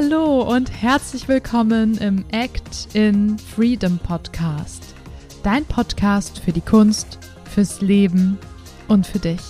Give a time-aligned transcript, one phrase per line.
[0.00, 4.94] hallo und herzlich willkommen im Act in Freedom Podcast.
[5.42, 7.18] Dein Podcast für die Kunst,
[7.52, 8.38] fürs Leben
[8.86, 9.40] und für dich.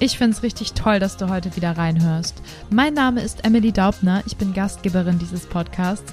[0.00, 2.42] Ich finde es richtig toll, dass du heute wieder reinhörst.
[2.68, 6.12] Mein Name ist Emily Daubner, ich bin Gastgeberin dieses Podcasts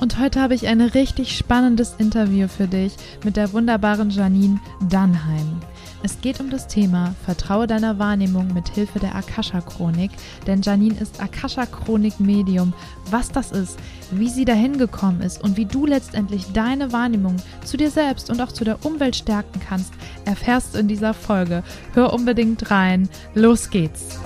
[0.00, 5.60] und heute habe ich ein richtig spannendes Interview für dich mit der wunderbaren Janine Dannheim.
[6.02, 10.10] Es geht um das Thema Vertraue deiner Wahrnehmung mit Hilfe der Akasha-Chronik,
[10.46, 12.72] denn Janine ist Akasha-Chronik-Medium.
[13.10, 13.78] Was das ist,
[14.10, 18.40] wie sie dahin gekommen ist und wie du letztendlich deine Wahrnehmung zu dir selbst und
[18.40, 19.92] auch zu der Umwelt stärken kannst,
[20.24, 21.62] erfährst du in dieser Folge.
[21.92, 23.08] Hör unbedingt rein.
[23.34, 24.18] Los geht's!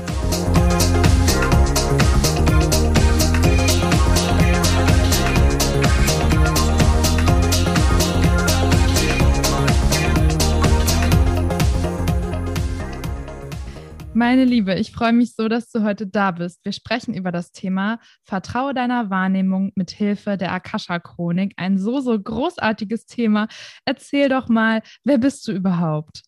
[14.16, 16.64] Meine Liebe, ich freue mich so, dass du heute da bist.
[16.64, 21.54] Wir sprechen über das Thema Vertraue deiner Wahrnehmung mit Hilfe der Akasha-Chronik.
[21.56, 23.48] Ein so, so großartiges Thema.
[23.84, 26.22] Erzähl doch mal, wer bist du überhaupt?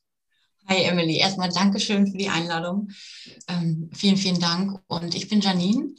[0.68, 2.88] Hi Emily, erstmal Dankeschön für die Einladung.
[3.46, 4.80] Ähm, vielen, vielen Dank.
[4.88, 5.94] Und ich bin Janine.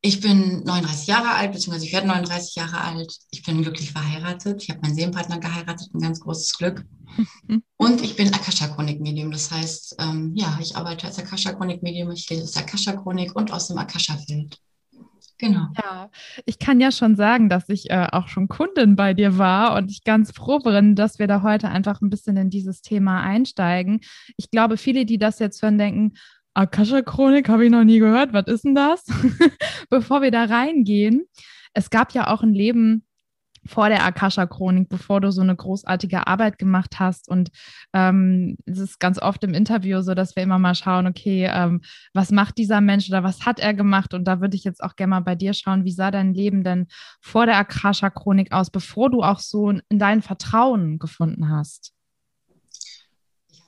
[0.00, 3.12] Ich bin 39 Jahre alt, beziehungsweise ich werde 39 Jahre alt.
[3.30, 4.62] Ich bin glücklich verheiratet.
[4.62, 6.84] Ich habe meinen Seelenpartner geheiratet, ein ganz großes Glück.
[7.76, 9.32] Und ich bin Akasha-Chronik-Medium.
[9.32, 12.12] Das heißt, ähm, ja, ich arbeite als Akasha-Chronik-Medium.
[12.12, 14.58] Ich lese aus der Akasha-Chronik und aus dem Akasha-Feld.
[15.38, 15.68] Genau.
[15.76, 16.10] Ja,
[16.46, 19.90] ich kann ja schon sagen, dass ich äh, auch schon Kundin bei dir war und
[19.90, 24.00] ich ganz froh bin, dass wir da heute einfach ein bisschen in dieses Thema einsteigen.
[24.36, 26.14] Ich glaube, viele, die das jetzt hören, denken,
[26.58, 28.32] Akasha-Chronik habe ich noch nie gehört.
[28.32, 29.04] Was ist denn das?
[29.90, 31.24] Bevor wir da reingehen,
[31.72, 33.04] es gab ja auch ein Leben
[33.64, 37.28] vor der Akasha-Chronik, bevor du so eine großartige Arbeit gemacht hast.
[37.28, 37.50] Und
[37.92, 41.82] ähm, es ist ganz oft im Interview so, dass wir immer mal schauen, okay, ähm,
[42.12, 44.12] was macht dieser Mensch oder was hat er gemacht?
[44.12, 46.64] Und da würde ich jetzt auch gerne mal bei dir schauen, wie sah dein Leben
[46.64, 46.86] denn
[47.20, 51.92] vor der Akasha-Chronik aus, bevor du auch so in dein Vertrauen gefunden hast?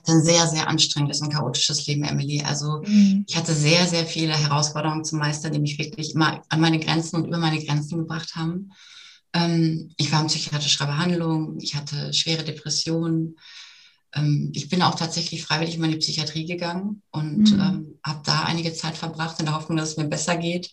[0.06, 2.42] Ein sehr, sehr anstrengendes und chaotisches Leben, Emily.
[2.42, 3.24] Also mhm.
[3.28, 7.16] ich hatte sehr, sehr viele Herausforderungen zu meistern, die mich wirklich immer an meine Grenzen
[7.16, 8.70] und über meine Grenzen gebracht haben.
[9.32, 13.36] Ähm, ich war in psychiatrischer Behandlung, ich hatte schwere Depressionen.
[14.14, 17.60] Ähm, ich bin auch tatsächlich freiwillig in meine Psychiatrie gegangen und mhm.
[17.60, 20.70] ähm, habe da einige Zeit verbracht in der Hoffnung, dass es mir besser geht.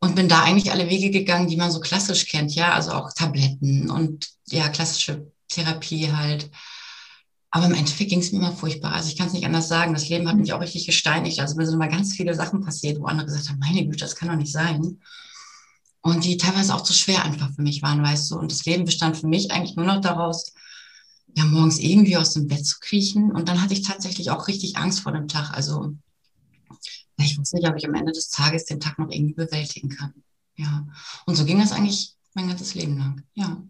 [0.00, 3.12] Und bin da eigentlich alle Wege gegangen, die man so klassisch kennt, ja, also auch
[3.12, 6.50] Tabletten und ja, klassische Therapie halt.
[7.52, 8.92] Aber im Endeffekt ging es mir immer furchtbar.
[8.92, 9.92] Also ich kann es nicht anders sagen.
[9.92, 10.56] Das Leben hat mich mhm.
[10.56, 11.38] auch richtig gesteinigt.
[11.38, 14.16] Also mir sind immer ganz viele Sachen passiert, wo andere gesagt haben, meine Güte, das
[14.16, 14.98] kann doch nicht sein
[16.02, 18.38] und die teilweise auch zu schwer einfach für mich waren, weißt du.
[18.38, 20.52] Und das Leben bestand für mich eigentlich nur noch daraus,
[21.34, 23.30] ja, morgens irgendwie aus dem Bett zu kriechen.
[23.30, 25.52] Und dann hatte ich tatsächlich auch richtig Angst vor dem Tag.
[25.52, 25.94] Also
[27.18, 30.12] ich wusste nicht, ob ich am Ende des Tages den Tag noch irgendwie bewältigen kann.
[30.56, 30.86] Ja.
[31.24, 33.22] Und so ging das eigentlich mein ganzes Leben lang.
[33.34, 33.62] Ja.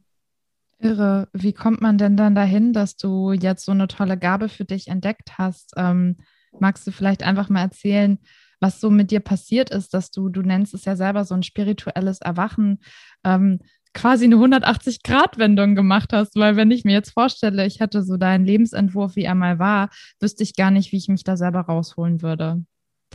[0.82, 1.28] Irre.
[1.32, 4.88] Wie kommt man denn dann dahin, dass du jetzt so eine tolle Gabe für dich
[4.88, 5.72] entdeckt hast?
[5.76, 6.16] Ähm,
[6.58, 8.18] magst du vielleicht einfach mal erzählen,
[8.60, 11.42] was so mit dir passiert ist, dass du, du nennst es ja selber so ein
[11.42, 12.78] spirituelles Erwachen,
[13.24, 13.58] ähm,
[13.94, 18.46] quasi eine 180-Grad-Wendung gemacht hast, weil wenn ich mir jetzt vorstelle, ich hätte so deinen
[18.46, 22.22] Lebensentwurf, wie er mal war, wüsste ich gar nicht, wie ich mich da selber rausholen
[22.22, 22.64] würde.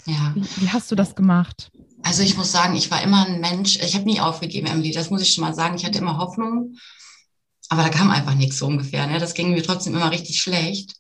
[0.06, 0.34] Ja.
[0.36, 1.72] Wie, wie hast du das gemacht?
[2.04, 5.10] Also ich muss sagen, ich war immer ein Mensch, ich habe nie aufgegeben, Emily, das
[5.10, 5.76] muss ich schon mal sagen.
[5.76, 6.76] Ich hatte immer Hoffnung,
[7.70, 9.08] aber da kam einfach nichts so ungefähr.
[9.08, 9.20] Ne?
[9.20, 10.96] Das ging mir trotzdem immer richtig schlecht.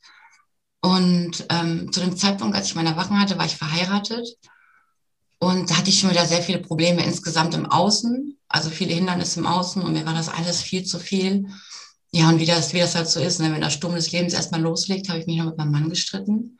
[0.81, 4.27] Und ähm, zu dem Zeitpunkt, als ich meine Wachen hatte, war ich verheiratet.
[5.39, 9.39] Und da hatte ich schon wieder sehr viele Probleme insgesamt im Außen, also viele Hindernisse
[9.39, 9.81] im Außen.
[9.81, 11.47] Und mir war das alles viel zu viel.
[12.11, 13.51] Ja, und wie das, wie das halt so ist, ne?
[13.51, 16.57] wenn der Sturm des Lebens erstmal loslegt, habe ich mich noch mit meinem Mann gestritten.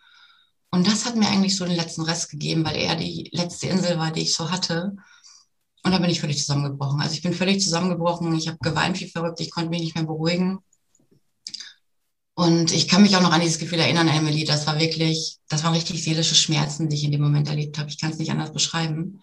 [0.69, 3.97] Und das hat mir eigentlich so den letzten Rest gegeben, weil er die letzte Insel
[3.97, 4.95] war, die ich so hatte.
[5.83, 7.01] Und da bin ich völlig zusammengebrochen.
[7.01, 8.35] Also ich bin völlig zusammengebrochen.
[8.35, 9.39] Ich habe geweint wie verrückt.
[9.39, 10.59] Ich konnte mich nicht mehr beruhigen.
[12.35, 14.43] Und ich kann mich auch noch an dieses Gefühl erinnern, Emily.
[14.43, 17.89] Das war wirklich, das waren richtig seelische Schmerzen, die ich in dem Moment erlebt habe.
[17.89, 19.21] Ich kann es nicht anders beschreiben.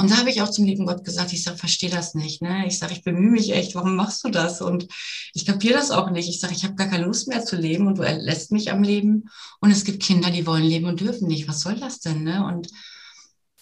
[0.00, 2.40] Und da habe ich auch zum lieben Gott gesagt, ich sage, verstehe das nicht.
[2.40, 2.66] Ne?
[2.66, 4.62] Ich sage, ich bemühe mich echt, warum machst du das?
[4.62, 4.86] Und
[5.34, 6.28] ich kapiere das auch nicht.
[6.28, 8.82] Ich sage, ich habe gar keine Lust mehr zu leben und du lässt mich am
[8.82, 9.28] Leben.
[9.60, 11.48] Und es gibt Kinder, die wollen leben und dürfen nicht.
[11.48, 12.22] Was soll das denn?
[12.22, 12.44] Ne?
[12.46, 12.68] Und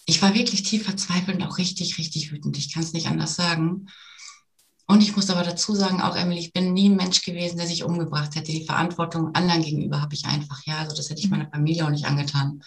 [0.09, 2.57] ich war wirklich tief verzweifelt und auch richtig, richtig wütend.
[2.57, 3.87] Ich kann es nicht anders sagen.
[4.87, 7.67] Und ich muss aber dazu sagen, auch Emily, ich bin nie ein Mensch gewesen, der
[7.67, 8.51] sich umgebracht hätte.
[8.51, 10.79] Die Verantwortung anderen gegenüber habe ich einfach, ja.
[10.79, 12.63] Also das hätte ich meiner Familie auch nicht angetan.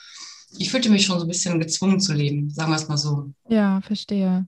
[0.56, 3.33] Ich fühlte mich schon so ein bisschen gezwungen zu leben, sagen wir es mal so.
[3.49, 4.47] Ja, verstehe.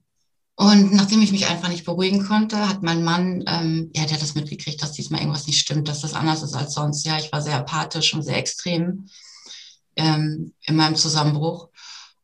[0.55, 4.21] Und nachdem ich mich einfach nicht beruhigen konnte, hat mein Mann, ähm, ja, der hat
[4.21, 7.05] das mitgekriegt, dass diesmal irgendwas nicht stimmt, dass das anders ist als sonst.
[7.05, 9.07] Ja, ich war sehr apathisch und sehr extrem
[9.97, 11.67] ähm, in meinem Zusammenbruch.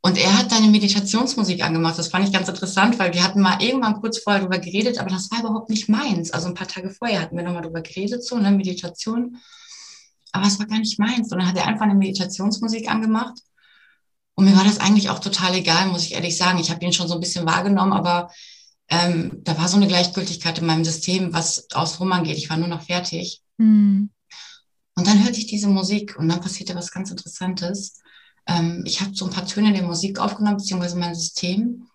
[0.03, 1.99] Und er hat dann eine Meditationsmusik angemacht.
[1.99, 5.11] Das fand ich ganz interessant, weil wir hatten mal irgendwann kurz vorher darüber geredet, aber
[5.11, 6.31] das war überhaupt nicht meins.
[6.31, 9.37] Also ein paar Tage vorher hatten wir nochmal darüber geredet, so eine Meditation.
[10.31, 11.31] Aber es war gar nicht meins.
[11.31, 13.37] Und dann hat er einfach eine Meditationsmusik angemacht.
[14.33, 16.57] Und mir war das eigentlich auch total egal, muss ich ehrlich sagen.
[16.57, 18.31] Ich habe ihn schon so ein bisschen wahrgenommen, aber
[18.89, 22.37] ähm, da war so eine Gleichgültigkeit in meinem System, was aus rum angeht.
[22.37, 23.41] Ich war nur noch fertig.
[23.57, 24.09] Mhm.
[24.95, 28.00] Und dann hörte ich diese Musik und dann passierte was ganz Interessantes.
[28.47, 31.87] Ähm, ich habe so ein paar Töne der Musik aufgenommen, beziehungsweise mein System.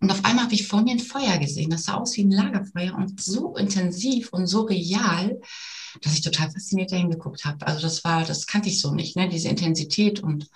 [0.00, 1.70] Und auf einmal habe ich vor mir ein Feuer gesehen.
[1.70, 5.40] Das sah aus wie ein Lagerfeuer und so intensiv und so real,
[6.02, 7.66] dass ich total fasziniert dahin geguckt habe.
[7.66, 9.28] Also das war, das kannte ich so nicht, ne?
[9.28, 10.20] diese Intensität.
[10.20, 10.48] Und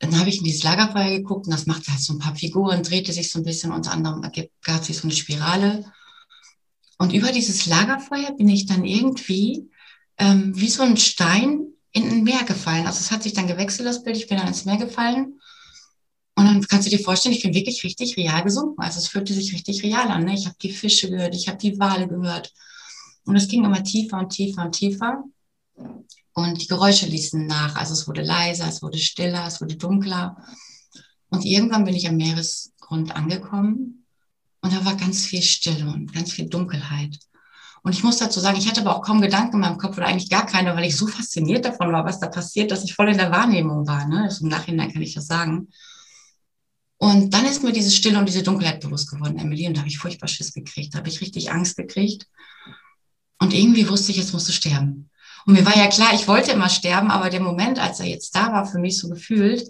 [0.00, 2.82] dann habe ich in dieses Lagerfeuer geguckt und das machte halt so ein paar Figuren,
[2.82, 3.72] drehte sich so ein bisschen.
[3.72, 4.22] Unter anderem
[4.62, 5.84] gab sich so eine Spirale.
[6.98, 9.70] Und über dieses Lagerfeuer bin ich dann irgendwie
[10.18, 12.86] ähm, wie so ein Stein in ein Meer gefallen.
[12.86, 14.16] Also es hat sich dann gewechselt, das Bild.
[14.16, 15.40] Ich bin dann ins Meer gefallen.
[16.34, 18.80] Und dann kannst du dir vorstellen, ich bin wirklich richtig real gesunken.
[18.80, 20.24] Also es fühlte sich richtig real an.
[20.24, 20.34] Ne?
[20.34, 22.52] Ich habe die Fische gehört, ich habe die Wale gehört.
[23.24, 25.24] Und es ging immer tiefer und tiefer und tiefer.
[26.34, 27.74] Und die Geräusche ließen nach.
[27.74, 30.36] Also es wurde leiser, es wurde stiller, es wurde dunkler.
[31.30, 34.06] Und irgendwann bin ich am Meeresgrund angekommen.
[34.60, 37.18] Und da war ganz viel Stille und ganz viel Dunkelheit.
[37.82, 40.06] Und ich muss dazu sagen, ich hatte aber auch kaum Gedanken in meinem Kopf oder
[40.06, 43.08] eigentlich gar keine, weil ich so fasziniert davon war, was da passiert, dass ich voll
[43.08, 44.06] in der Wahrnehmung war.
[44.06, 44.24] Ne?
[44.24, 45.68] Also Im Nachhinein kann ich das sagen.
[46.98, 49.88] Und dann ist mir diese Stille und diese Dunkelheit bewusst geworden, Emily, und da habe
[49.88, 52.26] ich furchtbar Schiss gekriegt, da habe ich richtig Angst gekriegt.
[53.38, 55.08] Und irgendwie wusste ich, jetzt musst du sterben.
[55.46, 58.34] Und mir war ja klar, ich wollte immer sterben, aber der Moment, als er jetzt
[58.34, 59.68] da war, für mich so gefühlt,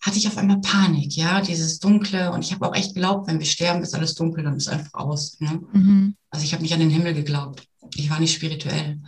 [0.00, 2.32] hatte ich auf einmal Panik, ja, dieses Dunkle.
[2.32, 4.94] Und ich habe auch echt geglaubt, wenn wir sterben, ist alles dunkel, dann ist einfach
[4.94, 5.38] aus.
[5.40, 5.60] Ne?
[5.72, 6.16] Mhm.
[6.30, 7.66] Also ich habe nicht an den Himmel geglaubt.
[7.94, 9.00] Ich war nicht spirituell.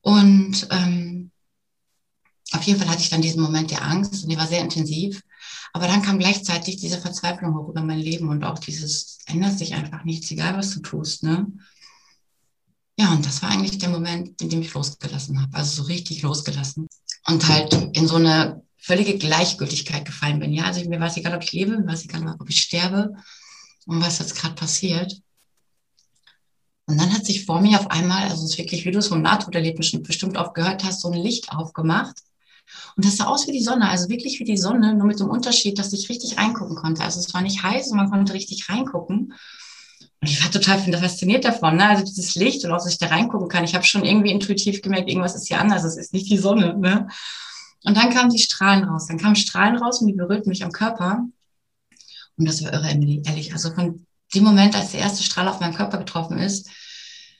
[0.00, 1.30] Und ähm,
[2.52, 5.20] auf jeden Fall hatte ich dann diesen Moment der Angst und die war sehr intensiv.
[5.72, 9.74] Aber dann kam gleichzeitig diese Verzweiflung hoch über mein Leben und auch dieses, ändert sich
[9.74, 11.22] einfach nichts, egal was du tust.
[11.22, 11.46] Ne?
[12.98, 15.54] Ja, und das war eigentlich der Moment, in dem ich losgelassen habe.
[15.54, 16.88] Also so richtig losgelassen.
[17.26, 20.52] Und halt in so eine völlige Gleichgültigkeit gefallen bin.
[20.52, 22.62] Ja, also mir war es egal, ob ich lebe, mir war es egal, ob ich
[22.62, 23.16] sterbe
[23.86, 25.20] und was jetzt gerade passiert.
[26.86, 29.08] Und dann hat sich vor mir auf einmal, also es ist wirklich, wie du es
[29.08, 32.16] vom Nahtoderlebnis bestimmt oft gehört hast, so ein Licht aufgemacht.
[32.94, 35.30] Und das sah aus wie die Sonne, also wirklich wie die Sonne, nur mit dem
[35.30, 37.02] Unterschied, dass ich richtig reingucken konnte.
[37.02, 39.34] Also es war nicht heiß und man konnte richtig reingucken.
[40.20, 41.88] Und ich war total fasziniert davon, ne?
[41.88, 43.64] also dieses Licht und auch, dass ich da reingucken kann.
[43.64, 46.76] Ich habe schon irgendwie intuitiv gemerkt, irgendwas ist hier anders, es ist nicht die Sonne.
[46.78, 47.08] Ne?
[47.84, 49.06] Und dann kamen die Strahlen raus.
[49.06, 51.24] Dann kamen Strahlen raus und die berührten mich am Körper.
[52.36, 53.52] Und das war irre, Emily, ehrlich.
[53.52, 56.68] Also von dem Moment, als der erste Strahl auf meinen Körper getroffen ist,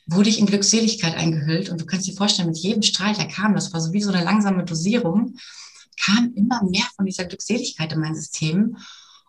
[0.07, 1.69] wurde ich in Glückseligkeit eingehüllt.
[1.69, 4.13] Und du kannst dir vorstellen, mit jedem Strahl, der kam, das war so wie so
[4.13, 5.37] eine langsame Dosierung,
[6.01, 8.77] kam immer mehr von dieser Glückseligkeit in mein System.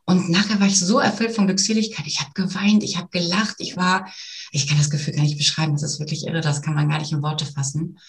[0.06, 2.08] Und nachher war ich so erfüllt von Glückseligkeit.
[2.08, 4.08] Ich habe geweint, ich habe gelacht, ich war,
[4.52, 7.00] ich kann das Gefühl gar nicht beschreiben, das ist wirklich irre, das kann man gar
[7.00, 8.00] nicht in Worte fassen.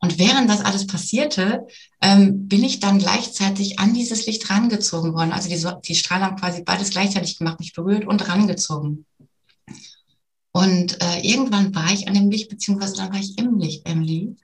[0.00, 1.66] Und während das alles passierte,
[2.00, 5.32] ähm, bin ich dann gleichzeitig an dieses Licht rangezogen worden.
[5.32, 9.06] Also die, die Strahlen haben quasi beides gleichzeitig gemacht, mich berührt und rangezogen.
[10.52, 14.36] Und äh, irgendwann war ich an dem Licht, beziehungsweise dann war ich im Licht, Emily.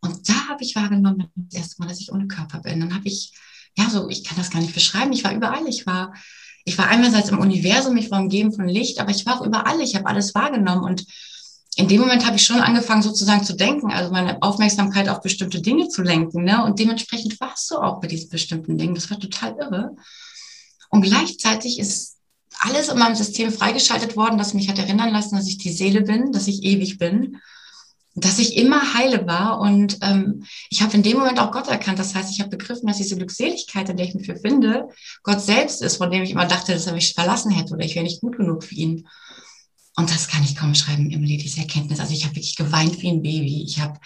[0.00, 2.80] Und da habe ich wahrgenommen, das erste Mal, dass ich ohne Körper bin.
[2.80, 3.32] Dann habe ich,
[3.76, 5.12] ja, so, ich kann das gar nicht beschreiben.
[5.12, 5.66] Ich war überall.
[5.66, 6.14] Ich war,
[6.64, 9.80] ich war einerseits im Universum, ich war umgeben von Licht, aber ich war auch überall.
[9.80, 11.04] Ich habe alles wahrgenommen und
[11.78, 15.62] in dem Moment habe ich schon angefangen, sozusagen zu denken, also meine Aufmerksamkeit auf bestimmte
[15.62, 16.42] Dinge zu lenken.
[16.42, 16.64] Ne?
[16.64, 18.96] Und dementsprechend warst du auch bei diesen bestimmten Dingen.
[18.96, 19.94] Das war total irre.
[20.90, 22.16] Und gleichzeitig ist
[22.58, 26.02] alles in meinem System freigeschaltet worden, das mich hat erinnern lassen, dass ich die Seele
[26.02, 27.38] bin, dass ich ewig bin,
[28.16, 29.60] dass ich immer heile war.
[29.60, 32.00] Und ähm, ich habe in dem Moment auch Gott erkannt.
[32.00, 34.88] Das heißt, ich habe begriffen, dass diese Glückseligkeit, in der ich mich befinde,
[35.22, 37.94] Gott selbst ist, von dem ich immer dachte, dass er mich verlassen hätte oder ich
[37.94, 39.06] wäre nicht gut genug für ihn.
[39.98, 41.98] Und das kann ich kaum schreiben, Emily, diese Erkenntnis.
[41.98, 43.64] Also ich habe wirklich geweint wie ein Baby.
[43.64, 43.98] Ich habe,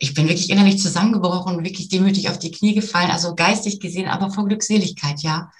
[0.00, 4.08] ich bin wirklich innerlich zusammengebrochen und wirklich demütig auf die Knie gefallen, also geistig gesehen,
[4.08, 5.52] aber vor Glückseligkeit, ja.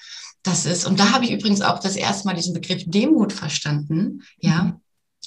[0.42, 4.24] Das ist, und da habe ich übrigens auch das erste Mal diesen Begriff Demut verstanden,
[4.40, 4.76] ja.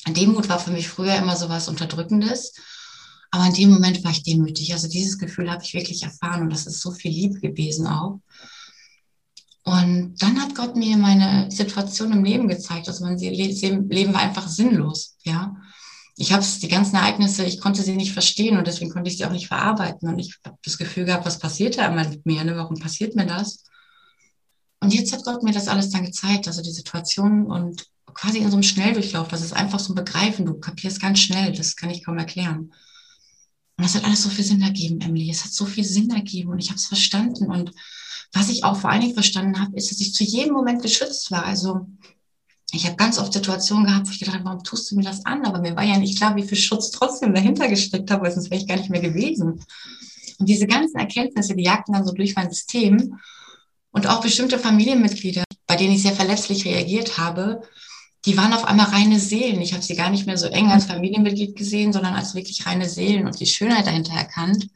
[0.06, 0.14] Mhm.
[0.14, 2.54] Demut war für mich früher immer so was Unterdrückendes.
[3.32, 4.74] Aber in dem Moment war ich demütig.
[4.74, 8.20] Also dieses Gefühl habe ich wirklich erfahren und das ist so viel Liebe gewesen auch.
[9.64, 12.88] Und dann hat Gott mir meine Situation im Leben gezeigt.
[12.88, 15.56] Also mein Leben war einfach sinnlos, ja.
[16.22, 19.26] Ich habe die ganzen Ereignisse, ich konnte sie nicht verstehen und deswegen konnte ich sie
[19.26, 20.10] auch nicht verarbeiten.
[20.10, 22.44] Und ich habe das Gefühl gehabt, was passiert da immer mit mir?
[22.44, 22.58] Ne?
[22.58, 23.64] Warum passiert mir das?
[24.82, 28.50] Und jetzt hat Gott mir das alles dann gezeigt, also die Situation und quasi in
[28.50, 29.30] so einem Schnelldurchlauf.
[29.30, 30.46] Das ist einfach so ein Begreifen.
[30.46, 31.54] Du kapierst ganz schnell.
[31.54, 32.74] Das kann ich kaum erklären.
[33.78, 35.30] Und das hat alles so viel Sinn ergeben, Emily.
[35.30, 37.72] Es hat so viel Sinn ergeben und ich habe es verstanden und
[38.34, 41.32] was ich auch vor allen Dingen verstanden habe, ist, dass ich zu jedem Moment geschützt
[41.32, 41.46] war.
[41.46, 41.88] Also
[42.72, 45.26] ich habe ganz oft Situationen gehabt, wo ich gedacht habe, warum tust du mir das
[45.26, 45.46] an?
[45.46, 48.52] Aber mir war ja nicht klar, wie viel Schutz trotzdem dahinter gesteckt habe, weil sonst
[48.52, 49.64] wäre ich gar nicht mehr gewesen.
[50.38, 53.20] Und diese ganzen Erkenntnisse, die jagten dann so durch mein System.
[53.92, 57.62] Und auch bestimmte Familienmitglieder, bei denen ich sehr verletzlich reagiert habe,
[58.26, 59.62] die waren auf einmal reine Seelen.
[59.62, 62.88] Ich habe sie gar nicht mehr so eng als Familienmitglied gesehen, sondern als wirklich reine
[62.88, 64.70] Seelen und die Schönheit dahinter erkannt.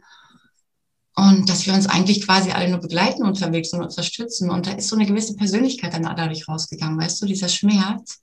[1.15, 4.49] Und dass wir uns eigentlich quasi alle nur begleiten unterwegs und unterstützen.
[4.49, 8.19] Und da ist so eine gewisse Persönlichkeit dann dadurch rausgegangen, weißt du, dieser Schmerz.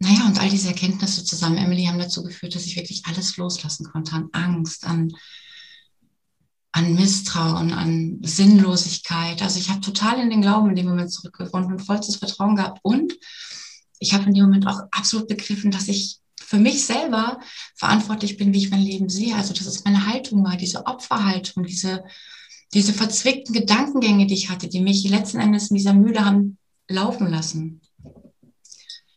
[0.00, 3.84] Naja, und all diese Erkenntnisse zusammen, Emily, haben dazu geführt, dass ich wirklich alles loslassen
[3.84, 5.12] konnte an Angst, an,
[6.72, 9.40] an Misstrauen, an Sinnlosigkeit.
[9.40, 12.80] Also ich habe total in den Glauben in dem Moment zurückgefunden und vollstes Vertrauen gehabt.
[12.82, 13.12] Und
[14.00, 17.40] ich habe in dem Moment auch absolut begriffen, dass ich für mich selber
[17.74, 19.34] verantwortlich bin, wie ich mein Leben sehe.
[19.34, 22.04] Also dass es meine Haltung war, diese Opferhaltung, diese,
[22.74, 26.58] diese verzwickten Gedankengänge, die ich hatte, die mich letzten Endes in dieser Mühle haben
[26.88, 27.80] laufen lassen.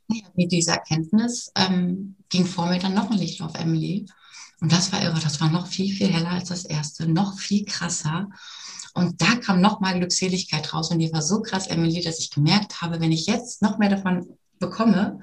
[0.07, 4.05] Ja, mit dieser Erkenntnis ähm, ging vor mir dann noch ein Licht auf Emily.
[4.61, 7.65] Und das war irre, das war noch viel, viel heller als das erste, noch viel
[7.65, 8.29] krasser.
[8.93, 10.89] Und da kam noch mal Glückseligkeit raus.
[10.91, 13.89] Und die war so krass, Emily, dass ich gemerkt habe, wenn ich jetzt noch mehr
[13.89, 15.19] davon bekomme,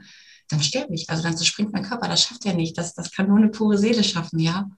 [0.53, 1.09] dann sterbe ich.
[1.11, 2.09] Also dann zerspringt mein Körper.
[2.09, 2.77] Das schafft er nicht.
[2.79, 4.69] Das, das kann nur eine pure Seele schaffen, ja.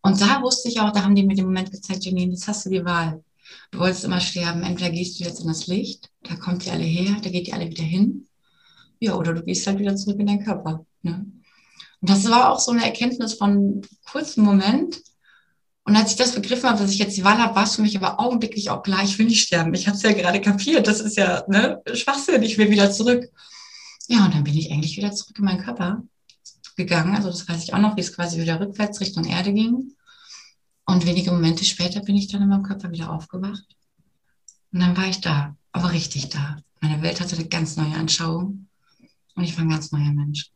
[0.00, 2.64] Und da wusste ich auch, da haben die mir den Moment gezeigt, Janine, jetzt hast
[2.66, 3.22] du die Wahl.
[3.70, 4.62] Du wolltest immer sterben.
[4.62, 7.52] Entweder gehst du jetzt in das Licht, da kommt die alle her, da geht die
[7.52, 8.26] alle wieder hin.
[9.00, 10.84] Ja, oder du gehst halt wieder zurück in deinen Körper.
[11.02, 11.26] Ne?
[12.00, 15.00] Und das war auch so eine Erkenntnis von einem kurzen Moment.
[15.84, 17.82] Und als ich das begriffen habe, dass ich jetzt die Wahl habe, war es für
[17.82, 19.72] mich aber augenblicklich auch klar, ich will nicht sterben.
[19.74, 20.86] Ich habe es ja gerade kapiert.
[20.86, 22.42] Das ist ja ne, Schwachsinn.
[22.42, 23.30] Ich will wieder zurück.
[24.08, 26.02] Ja, und dann bin ich eigentlich wieder zurück in meinen Körper
[26.76, 27.14] gegangen.
[27.14, 29.92] Also das weiß ich auch noch, wie es quasi wieder rückwärts Richtung Erde ging.
[30.86, 33.66] Und wenige Momente später bin ich dann in meinem Körper wieder aufgewacht.
[34.72, 36.56] Und dann war ich da, aber richtig da.
[36.80, 38.68] Meine Welt hatte eine ganz neue Anschauung
[39.34, 40.50] und ich war ein ganz neuer Mensch.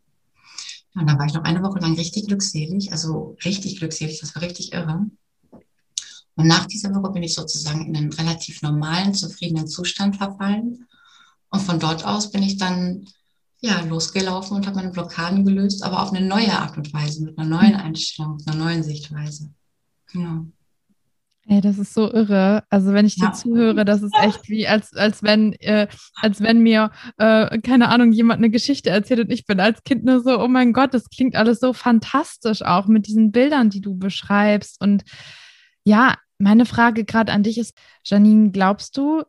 [0.95, 4.43] Und dann war ich noch eine Woche lang richtig glückselig, also richtig glückselig, das war
[4.43, 5.07] richtig irre.
[6.35, 10.87] Und nach dieser Woche bin ich sozusagen in einen relativ normalen, zufriedenen Zustand verfallen.
[11.51, 13.07] Und von dort aus bin ich dann
[13.63, 17.39] ja, losgelaufen und habe meine Blockaden gelöst, aber auf eine neue Art und Weise, mit
[17.39, 19.55] einer neuen Einstellung, mit einer neuen Sichtweise.
[20.13, 20.47] Genau.
[21.47, 22.65] Ey, das ist so irre.
[22.71, 26.63] Also wenn ich dir zuhöre, das ist echt wie, als, als wenn, äh, als wenn
[26.63, 30.41] mir, äh, keine Ahnung, jemand eine Geschichte erzählt und ich bin als Kind nur so,
[30.41, 34.81] oh mein Gott, das klingt alles so fantastisch auch mit diesen Bildern, die du beschreibst.
[34.81, 35.03] Und
[35.85, 39.25] ja, meine Frage gerade an dich ist, Janine, glaubst du,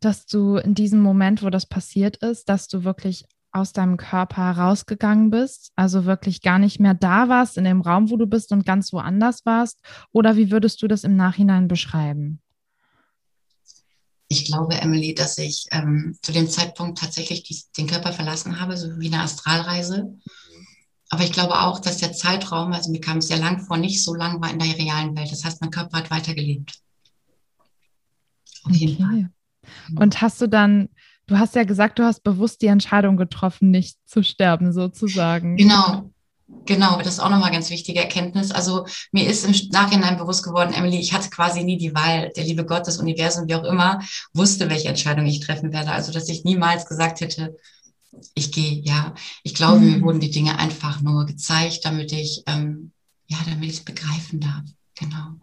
[0.00, 4.50] dass du in diesem Moment, wo das passiert ist, dass du wirklich aus deinem Körper
[4.52, 8.52] rausgegangen bist, also wirklich gar nicht mehr da warst in dem Raum, wo du bist
[8.52, 9.80] und ganz woanders warst?
[10.12, 12.40] Oder wie würdest du das im Nachhinein beschreiben?
[14.28, 18.76] Ich glaube, Emily, dass ich ähm, zu dem Zeitpunkt tatsächlich die, den Körper verlassen habe,
[18.76, 20.18] so wie eine Astralreise.
[21.08, 24.04] Aber ich glaube auch, dass der Zeitraum, also mir kam es sehr lang vor, nicht
[24.04, 25.32] so lang war in der realen Welt.
[25.32, 26.78] Das heißt, mein Körper hat weitergelebt.
[28.64, 29.28] Auf jeden okay.
[29.86, 29.96] Fall.
[29.96, 30.90] Und hast du dann
[31.28, 35.56] Du hast ja gesagt, du hast bewusst die Entscheidung getroffen, nicht zu sterben, sozusagen.
[35.56, 36.10] Genau.
[36.64, 38.52] Genau, das ist auch nochmal ganz wichtige Erkenntnis.
[38.52, 42.32] Also mir ist im Nachhinein bewusst geworden, Emily, ich hatte quasi nie die Wahl.
[42.34, 44.00] Der liebe Gott, das Universum, wie auch immer,
[44.32, 45.92] wusste, welche Entscheidung ich treffen werde.
[45.92, 47.54] Also dass ich niemals gesagt hätte,
[48.34, 49.14] ich gehe, ja.
[49.42, 49.92] Ich glaube, mhm.
[49.92, 52.92] mir wurden die Dinge einfach nur gezeigt, damit ich, ähm,
[53.26, 54.64] ja, damit ich es begreifen darf.
[54.94, 55.34] Genau.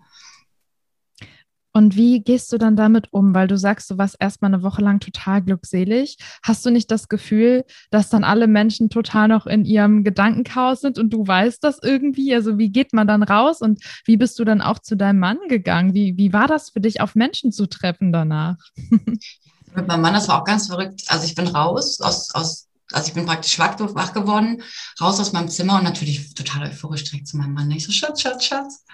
[1.75, 3.36] Und wie gehst du dann damit um?
[3.36, 6.15] Weil du sagst, du warst erstmal eine Woche lang total glückselig.
[6.41, 10.98] Hast du nicht das Gefühl, dass dann alle Menschen total noch in ihrem Gedankenchaos sind
[10.98, 12.34] und du weißt das irgendwie?
[12.34, 15.38] Also wie geht man dann raus und wie bist du dann auch zu deinem Mann
[15.50, 15.94] gegangen?
[15.94, 18.55] Wie, wie war das für dich, auf Menschen zu treffen danach?
[19.75, 21.03] Mit meinem Mann, das war auch ganz verrückt.
[21.10, 24.63] Also ich bin raus aus, aus also ich bin praktisch wach, wach geworden,
[25.01, 27.70] raus aus meinem Zimmer und natürlich total euphorisch direkt zu meinem Mann.
[27.72, 28.86] Ich so, Schatz, Schatz, Schatz.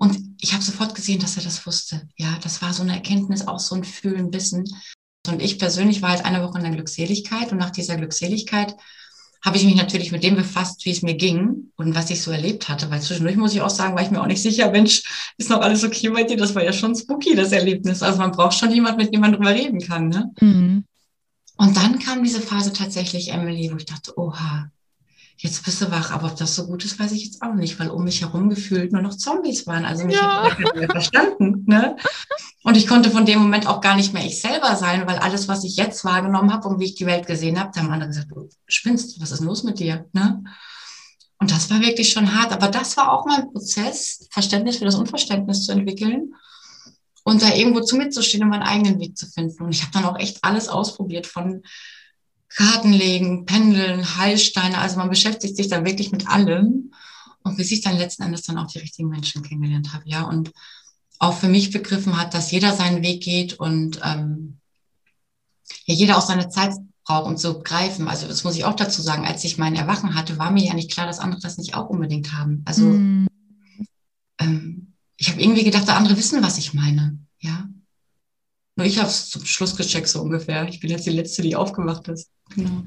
[0.00, 2.08] Und ich habe sofort gesehen, dass er das wusste.
[2.16, 4.64] Ja, das war so eine Erkenntnis, auch so ein Fühlen, Wissen.
[5.28, 8.74] Und ich persönlich war halt eine Woche in der Glückseligkeit und nach dieser Glückseligkeit
[9.44, 12.30] habe ich mich natürlich mit dem befasst, wie es mir ging und was ich so
[12.30, 12.90] erlebt hatte.
[12.90, 15.02] Weil zwischendurch muss ich auch sagen, war ich mir auch nicht sicher, Mensch,
[15.36, 16.38] ist noch alles okay bei dir?
[16.38, 18.02] Das war ja schon spooky, das Erlebnis.
[18.02, 20.08] Also man braucht schon jemand, mit dem man drüber reden kann.
[20.08, 20.30] Ne?
[20.40, 20.84] Mhm.
[21.58, 24.70] Und dann kam diese Phase tatsächlich, Emily, wo ich dachte, oha,
[25.42, 27.80] jetzt bist du wach, aber ob das so gut ist, weiß ich jetzt auch nicht,
[27.80, 29.86] weil um mich herum gefühlt nur noch Zombies waren.
[29.86, 30.50] Also mich ja.
[30.50, 31.64] keiner mehr verstanden.
[31.66, 31.96] Ne?
[32.62, 35.48] Und ich konnte von dem Moment auch gar nicht mehr ich selber sein, weil alles,
[35.48, 38.10] was ich jetzt wahrgenommen habe und wie ich die Welt gesehen habe, da haben andere
[38.10, 40.06] gesagt, du spinnst, was ist los mit dir?
[40.12, 40.44] Ne?
[41.38, 42.52] Und das war wirklich schon hart.
[42.52, 46.34] Aber das war auch mein Prozess, Verständnis für das Unverständnis zu entwickeln.
[47.24, 49.64] und da irgendwo zu mitzustehen und meinen eigenen Weg zu finden.
[49.64, 51.62] Und ich habe dann auch echt alles ausprobiert von
[52.54, 54.78] Kartenlegen, Pendeln, Heilsteine.
[54.78, 56.92] Also man beschäftigt sich dann wirklich mit allem.
[57.42, 60.24] Und bis ich dann letzten Endes dann auch die richtigen Menschen kennengelernt habe, ja.
[60.24, 60.52] Und
[61.18, 64.58] auch für mich begriffen hat, dass jeder seinen Weg geht und ähm,
[65.86, 68.08] ja, jeder auch seine Zeit braucht, um zu greifen.
[68.08, 70.74] Also das muss ich auch dazu sagen, als ich mein Erwachen hatte, war mir ja
[70.74, 72.62] nicht klar, dass andere das nicht auch unbedingt haben.
[72.64, 73.26] Also mm.
[74.38, 77.18] ähm, ich habe irgendwie gedacht, andere wissen, was ich meine.
[77.38, 77.68] Ja.
[78.80, 80.66] Nur ich habe es zum Schluss gecheckt, so ungefähr.
[80.66, 82.30] Ich bin jetzt die Letzte, die aufgewacht ist.
[82.54, 82.84] Genau.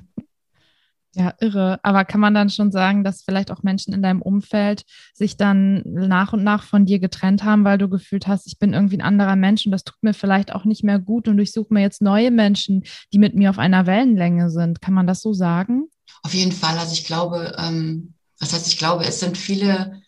[1.14, 1.80] Ja, irre.
[1.84, 5.84] Aber kann man dann schon sagen, dass vielleicht auch Menschen in deinem Umfeld sich dann
[5.86, 9.04] nach und nach von dir getrennt haben, weil du gefühlt hast, ich bin irgendwie ein
[9.04, 11.82] anderer Mensch und das tut mir vielleicht auch nicht mehr gut und ich suche mir
[11.82, 12.82] jetzt neue Menschen,
[13.14, 14.82] die mit mir auf einer Wellenlänge sind.
[14.82, 15.90] Kann man das so sagen?
[16.24, 16.76] Auf jeden Fall.
[16.80, 20.02] Also ich glaube, ähm, was heißt ich glaube, es sind viele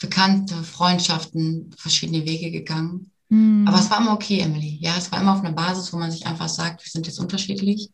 [0.00, 3.12] bekannte Freundschaften verschiedene Wege gegangen.
[3.28, 3.66] Mhm.
[3.68, 4.78] Aber es war immer okay, Emily.
[4.80, 7.20] Ja, es war immer auf einer Basis, wo man sich einfach sagt, wir sind jetzt
[7.20, 7.90] unterschiedlich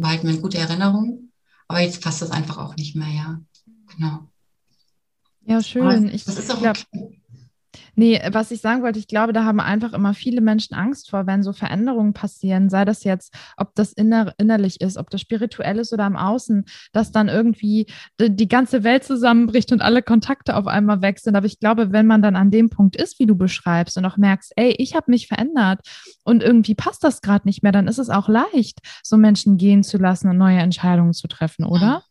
[0.00, 1.30] behalten wir eine gute Erinnerung.
[1.68, 3.40] Aber jetzt passt das einfach auch nicht mehr, ja.
[3.94, 4.28] Genau.
[5.44, 6.08] Ja, schön.
[6.08, 7.21] ich, das ist auch okay.
[7.94, 11.26] Nee, was ich sagen wollte, ich glaube, da haben einfach immer viele Menschen Angst vor,
[11.26, 15.78] wenn so Veränderungen passieren, sei das jetzt, ob das inner, innerlich ist, ob das spirituell
[15.78, 17.86] ist oder im Außen, dass dann irgendwie
[18.18, 21.36] die, die ganze Welt zusammenbricht und alle Kontakte auf einmal weg sind.
[21.36, 24.16] Aber ich glaube, wenn man dann an dem Punkt ist, wie du beschreibst und auch
[24.16, 25.80] merkst, ey, ich habe mich verändert
[26.24, 29.82] und irgendwie passt das gerade nicht mehr, dann ist es auch leicht, so Menschen gehen
[29.82, 32.02] zu lassen und neue Entscheidungen zu treffen, oder?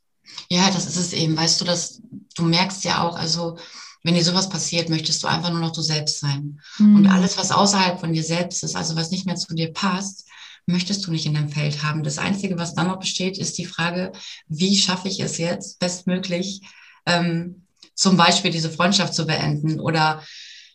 [0.49, 1.35] Ja, das ist es eben.
[1.35, 2.01] Weißt du, dass
[2.35, 3.57] du merkst ja auch, also
[4.03, 6.59] wenn dir sowas passiert, möchtest du einfach nur noch du selbst sein.
[6.77, 6.95] Mhm.
[6.95, 10.27] Und alles, was außerhalb von dir selbst ist, also was nicht mehr zu dir passt,
[10.65, 12.03] möchtest du nicht in deinem Feld haben.
[12.03, 14.11] Das Einzige, was dann noch besteht, ist die Frage,
[14.47, 16.61] wie schaffe ich es jetzt bestmöglich,
[17.05, 20.23] ähm, zum Beispiel diese Freundschaft zu beenden oder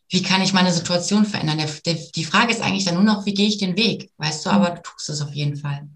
[0.08, 1.58] wie kann ich meine Situation verändern?
[1.58, 4.12] Der, der, die Frage ist eigentlich dann nur noch, wie gehe ich den Weg?
[4.18, 5.88] Weißt du, aber du tust es auf jeden Fall.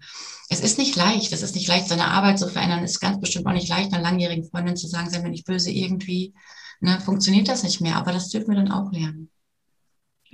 [0.49, 2.83] Es ist nicht leicht, es ist nicht leicht, seine Arbeit zu verändern.
[2.83, 5.45] Es ist ganz bestimmt auch nicht leicht, einer langjährigen Freundin zu sagen, sei mir nicht
[5.45, 6.33] böse irgendwie
[6.81, 7.95] ne, funktioniert das nicht mehr.
[7.95, 9.29] Aber das dürfen wir dann auch lernen.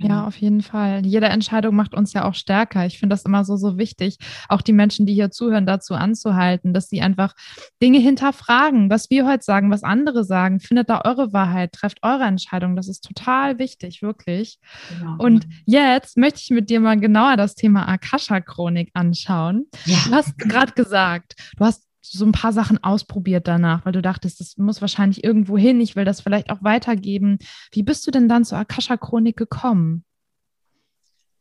[0.00, 0.26] Ja, genau.
[0.26, 1.04] auf jeden Fall.
[1.04, 2.86] Jede Entscheidung macht uns ja auch stärker.
[2.86, 4.16] Ich finde das immer so, so wichtig,
[4.48, 7.34] auch die Menschen, die hier zuhören, dazu anzuhalten, dass sie einfach
[7.82, 10.60] Dinge hinterfragen, was wir heute sagen, was andere sagen.
[10.60, 12.76] Findet da eure Wahrheit, trefft eure Entscheidung.
[12.76, 14.60] Das ist total wichtig, wirklich.
[14.96, 15.16] Genau.
[15.18, 19.66] Und jetzt möchte ich mit dir mal genauer das Thema Akasha-Chronik anschauen.
[19.84, 19.98] Ja.
[20.06, 24.40] Du hast gerade gesagt, du hast so ein paar Sachen ausprobiert danach, weil du dachtest,
[24.40, 27.38] das muss wahrscheinlich irgendwo hin, ich will das vielleicht auch weitergeben.
[27.72, 30.04] Wie bist du denn dann zur Akasha-Chronik gekommen?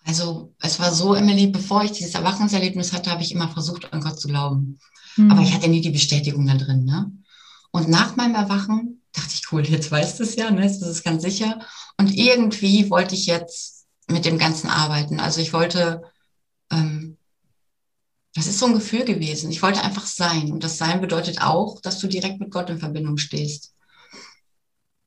[0.04, 4.02] Also es war so, Emily, bevor ich dieses Erwachenserlebnis hatte, habe ich immer versucht, an
[4.02, 4.80] Gott zu glauben.
[5.18, 5.32] Mhm.
[5.32, 6.86] Aber ich hatte nie die Bestätigung da drin.
[6.86, 7.12] Ne?
[7.72, 10.62] Und nach meinem Erwachen dachte ich, cool, jetzt weißt du es ja, ne?
[10.62, 11.60] das ist ganz sicher.
[11.98, 15.20] Und irgendwie wollte ich jetzt mit dem Ganzen arbeiten.
[15.20, 16.02] Also ich wollte
[16.72, 17.07] ähm,
[18.34, 19.52] das ist so ein Gefühl gewesen.
[19.52, 20.52] Ich wollte einfach sein.
[20.52, 23.74] Und das Sein bedeutet auch, dass du direkt mit Gott in Verbindung stehst.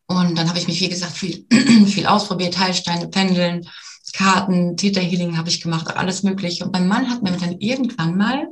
[0.06, 1.46] Und dann habe ich mich, wie gesagt, viel,
[1.86, 3.68] viel ausprobiert, Heilsteine, Pendeln,
[4.12, 6.64] Karten, Täterhealing habe ich gemacht, alles mögliche.
[6.64, 8.48] Und mein Mann hat mir dann irgendwann mal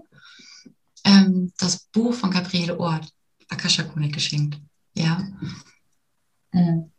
[1.05, 3.09] ähm, das Buch von Gabriele Ort,
[3.49, 4.61] Akasha Chronik, geschenkt.
[4.95, 5.27] Ja.
[6.53, 6.93] Mhm.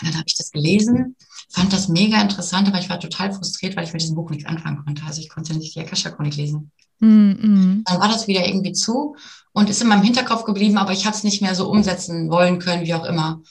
[0.00, 1.16] Dann habe ich das gelesen,
[1.52, 4.46] fand das mega interessant, aber ich war total frustriert, weil ich mit diesem Buch nichts
[4.48, 5.02] anfangen konnte.
[5.04, 6.72] Also ich konnte nicht die Akasha-Chronik lesen.
[7.00, 7.82] -hmm.
[7.84, 9.16] Dann war das wieder irgendwie zu
[9.52, 12.58] und ist in meinem Hinterkopf geblieben, aber ich habe es nicht mehr so umsetzen wollen
[12.58, 13.42] können, wie auch immer.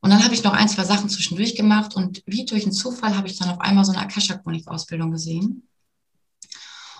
[0.00, 3.16] Und dann habe ich noch ein, zwei Sachen zwischendurch gemacht und wie durch einen Zufall
[3.16, 5.68] habe ich dann auf einmal so eine Akasha-Chronik-Ausbildung gesehen.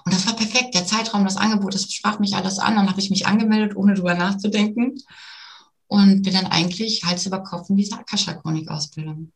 [0.04, 0.74] Und das war perfekt.
[0.74, 2.76] Der Zeitraum, das Angebot, das sprach mich alles an.
[2.76, 4.98] Dann habe ich mich angemeldet, ohne drüber nachzudenken
[5.86, 9.32] und bin dann eigentlich Hals über Kopf in dieser Akasha-Chronik-Ausbildung.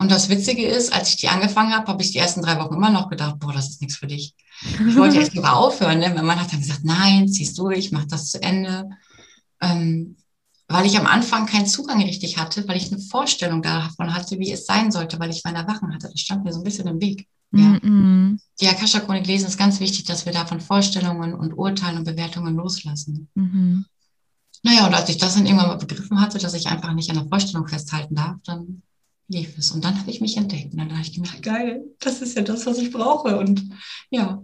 [0.00, 2.74] Und das Witzige ist, als ich die angefangen habe, habe ich die ersten drei Wochen
[2.74, 4.34] immer noch gedacht, boah, das ist nichts für dich.
[4.62, 5.98] Ich wollte jetzt sogar aufhören.
[5.98, 6.10] Ne?
[6.14, 8.88] Mein Mann hat dann gesagt, nein, zieh's durch, mach das zu Ende.
[9.60, 10.16] Ähm,
[10.68, 14.50] weil ich am Anfang keinen Zugang richtig hatte, weil ich eine Vorstellung davon hatte, wie
[14.50, 16.08] es sein sollte, weil ich meine Erwachen hatte.
[16.10, 17.28] Das stand mir so ein bisschen im Weg.
[17.52, 17.60] Ja.
[17.60, 18.40] Mm -mm.
[18.58, 22.56] Die Akasha-Chronik lesen ist ganz wichtig, dass wir da von Vorstellungen und Urteilen und Bewertungen
[22.56, 23.28] loslassen.
[23.34, 23.84] Mm -hmm.
[24.62, 27.16] Naja, und als ich das dann irgendwann mal begriffen hatte, dass ich einfach nicht an
[27.16, 28.82] der Vorstellung festhalten darf, dann
[29.30, 29.70] lief es.
[29.70, 30.72] Und dann habe ich mich entdeckt.
[30.72, 33.38] Und dann habe ich gedacht, geil, das ist ja das, was ich brauche.
[33.38, 33.62] Und
[34.10, 34.42] ja,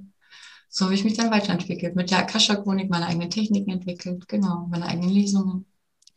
[0.69, 1.97] so habe ich mich dann weiterentwickelt.
[1.97, 5.67] Mit der Akasha-Chronik meine eigenen Techniken entwickelt, genau, meine eigenen Lesungen.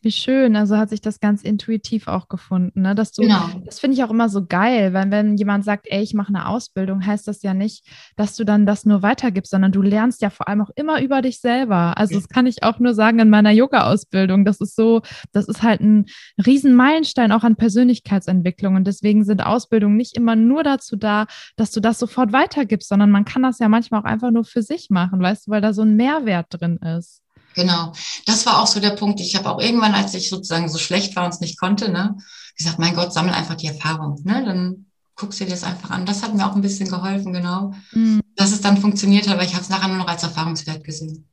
[0.02, 2.96] Wie schön, also hat sich das ganz intuitiv auch gefunden, ne?
[2.96, 3.50] Dass du, genau.
[3.66, 6.48] das finde ich auch immer so geil, weil wenn jemand sagt, ey, ich mache eine
[6.48, 7.86] Ausbildung, heißt das ja nicht,
[8.16, 11.22] dass du dann das nur weitergibst, sondern du lernst ja vor allem auch immer über
[11.22, 11.98] dich selber.
[11.98, 14.46] Also das kann ich auch nur sagen in meiner Yoga-Ausbildung.
[14.46, 15.02] Das ist so,
[15.34, 16.06] das ist halt ein
[16.46, 18.76] riesen Meilenstein auch an Persönlichkeitsentwicklung.
[18.78, 21.26] Und deswegen sind Ausbildungen nicht immer nur dazu da,
[21.58, 24.62] dass du das sofort weitergibst, sondern man kann das ja manchmal auch einfach nur für
[24.62, 27.22] sich machen, weißt du, weil da so ein Mehrwert drin ist.
[27.56, 27.94] Genau,
[28.26, 29.20] das war auch so der Punkt.
[29.20, 32.18] Ich habe auch irgendwann, als ich sozusagen so schlecht war und es nicht konnte, ne,
[32.56, 34.22] gesagt, mein Gott, sammel einfach die Erfahrung.
[34.24, 34.44] Ne?
[34.46, 34.86] Dann
[35.16, 36.06] guckst du dir das einfach an.
[36.06, 38.22] Das hat mir auch ein bisschen geholfen, genau, mhm.
[38.36, 41.28] dass es dann funktioniert hat, aber ich habe es nachher nur noch als Erfahrungswert gesehen.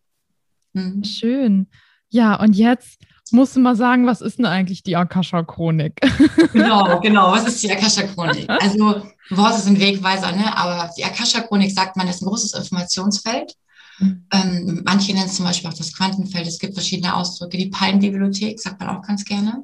[0.73, 1.05] Mhm.
[1.05, 1.67] Schön.
[2.09, 3.01] Ja, und jetzt
[3.33, 6.01] musst du mal sagen, was ist denn eigentlich die Akasha-Chronik?
[6.53, 7.33] Genau, genau.
[7.33, 8.49] Was ist die Akasha-Chronik?
[8.49, 10.57] Also, Worte sind Wegweiser, ne?
[10.57, 13.53] aber die Akasha-Chronik sagt man, ist ein großes Informationsfeld
[14.01, 16.47] ähm, manche nennen es zum Beispiel auch das Quantenfeld.
[16.47, 17.57] Es gibt verschiedene Ausdrücke.
[17.57, 19.63] Die Pallenbibliothek sagt man auch ganz gerne.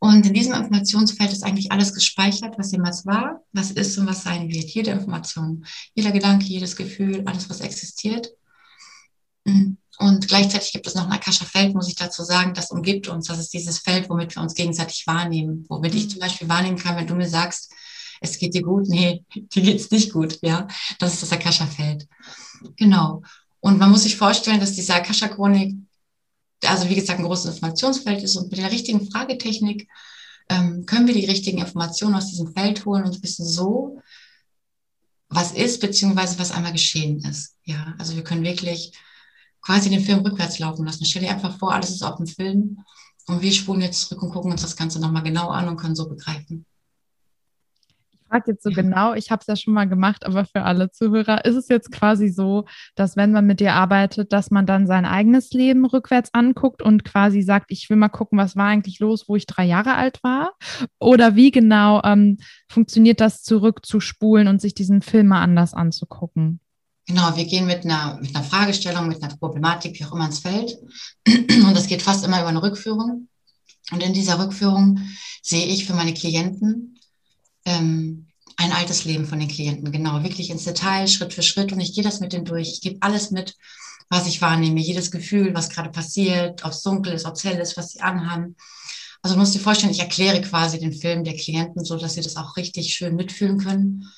[0.00, 4.22] Und in diesem Informationsfeld ist eigentlich alles gespeichert, was jemals war, was ist und was
[4.22, 4.70] sein wird.
[4.70, 8.28] Jede Information, jeder Gedanke, jedes Gefühl, alles, was existiert.
[9.98, 13.26] Und gleichzeitig gibt es noch ein Akasha-Feld, muss ich dazu sagen, das umgibt uns.
[13.26, 15.64] Das ist dieses Feld, womit wir uns gegenseitig wahrnehmen.
[15.68, 16.10] Womit ich mhm.
[16.10, 17.72] zum Beispiel wahrnehmen kann, wenn du mir sagst,
[18.20, 20.66] es geht dir gut, nee, dir geht's nicht gut, ja.
[20.98, 22.06] Das ist das Akasha-Feld.
[22.76, 23.22] Genau.
[23.60, 25.76] Und man muss sich vorstellen, dass diese Akasha-Chronik,
[26.64, 29.88] also wie gesagt, ein großes Informationsfeld ist und mit der richtigen Fragetechnik
[30.48, 34.00] ähm, können wir die richtigen Informationen aus diesem Feld holen und wissen so,
[35.28, 37.56] was ist, beziehungsweise was einmal geschehen ist.
[37.64, 38.92] Ja, also wir können wirklich
[39.60, 41.04] quasi den Film rückwärts laufen lassen.
[41.04, 42.78] Stell dir einfach vor, alles ist auf dem Film
[43.26, 45.96] und wir spulen jetzt zurück und gucken uns das Ganze nochmal genau an und können
[45.96, 46.64] so begreifen
[48.28, 51.44] frage jetzt so genau, ich habe es ja schon mal gemacht, aber für alle Zuhörer,
[51.44, 52.64] ist es jetzt quasi so,
[52.94, 57.04] dass wenn man mit dir arbeitet, dass man dann sein eigenes Leben rückwärts anguckt und
[57.04, 60.22] quasi sagt, ich will mal gucken, was war eigentlich los, wo ich drei Jahre alt
[60.22, 60.52] war?
[60.98, 62.38] Oder wie genau ähm,
[62.68, 66.60] funktioniert das, zurückzuspulen und sich diesen Film mal anders anzugucken?
[67.06, 70.40] Genau, wir gehen mit einer, mit einer Fragestellung, mit einer Problematik, wie auch immer ins
[70.40, 70.76] Feld.
[71.26, 73.28] Und das geht fast immer über eine Rückführung.
[73.90, 75.00] Und in dieser Rückführung
[75.42, 76.97] sehe ich für meine Klienten
[77.68, 78.26] ähm,
[78.56, 81.72] ein altes Leben von den Klienten, genau, wirklich ins Detail, Schritt für Schritt.
[81.72, 82.72] Und ich gehe das mit denen durch.
[82.72, 83.54] Ich gebe alles mit,
[84.08, 87.58] was ich wahrnehme, jedes Gefühl, was gerade passiert, ob es dunkel ist, ob es hell
[87.58, 88.56] ist, was sie anhaben.
[89.22, 92.20] Also du musst dir vorstellen, ich erkläre quasi den Film der Klienten, so dass sie
[92.20, 94.10] das auch richtig schön mitfühlen können.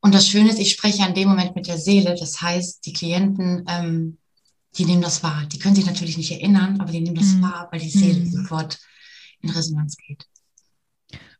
[0.00, 2.14] Und das Schöne ist, ich spreche an dem Moment mit der Seele.
[2.18, 4.18] Das heißt, die Klienten, ähm,
[4.76, 5.46] die nehmen das wahr.
[5.46, 7.42] Die können sich natürlich nicht erinnern, aber die nehmen das mhm.
[7.42, 8.30] wahr, weil die Seele mhm.
[8.30, 8.78] sofort
[9.40, 10.26] in Resonanz geht.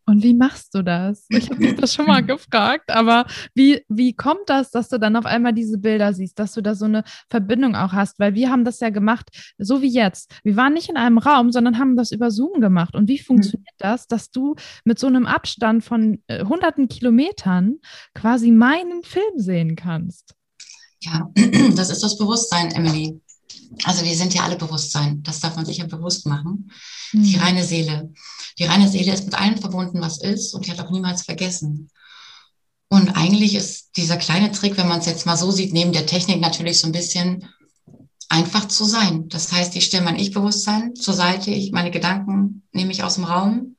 [0.08, 1.26] Und wie machst du das?
[1.30, 5.16] Ich habe mich das schon mal gefragt, aber wie, wie kommt das, dass du dann
[5.16, 8.20] auf einmal diese Bilder siehst, dass du da so eine Verbindung auch hast?
[8.20, 10.32] Weil wir haben das ja gemacht, so wie jetzt.
[10.44, 12.94] Wir waren nicht in einem Raum, sondern haben das über Zoom gemacht.
[12.94, 13.78] Und wie funktioniert mhm.
[13.78, 17.78] das, dass du mit so einem Abstand von äh, hunderten Kilometern
[18.14, 20.36] quasi meinen Film sehen kannst?
[21.00, 21.28] Ja,
[21.74, 23.20] das ist das Bewusstsein, Emily.
[23.84, 25.22] Also wir sind ja alle Bewusstsein.
[25.22, 26.70] Das darf man sich ja bewusst machen.
[27.12, 27.22] Mhm.
[27.22, 28.12] Die reine Seele.
[28.58, 31.90] Die reine Seele ist mit allem verbunden, was ist und die hat auch niemals vergessen.
[32.88, 36.06] Und eigentlich ist dieser kleine Trick, wenn man es jetzt mal so sieht, neben der
[36.06, 37.48] Technik natürlich so ein bisschen
[38.28, 39.28] einfach zu sein.
[39.28, 43.24] Das heißt, ich stelle mein Ich-Bewusstsein zur Seite, ich meine Gedanken nehme ich aus dem
[43.24, 43.76] Raum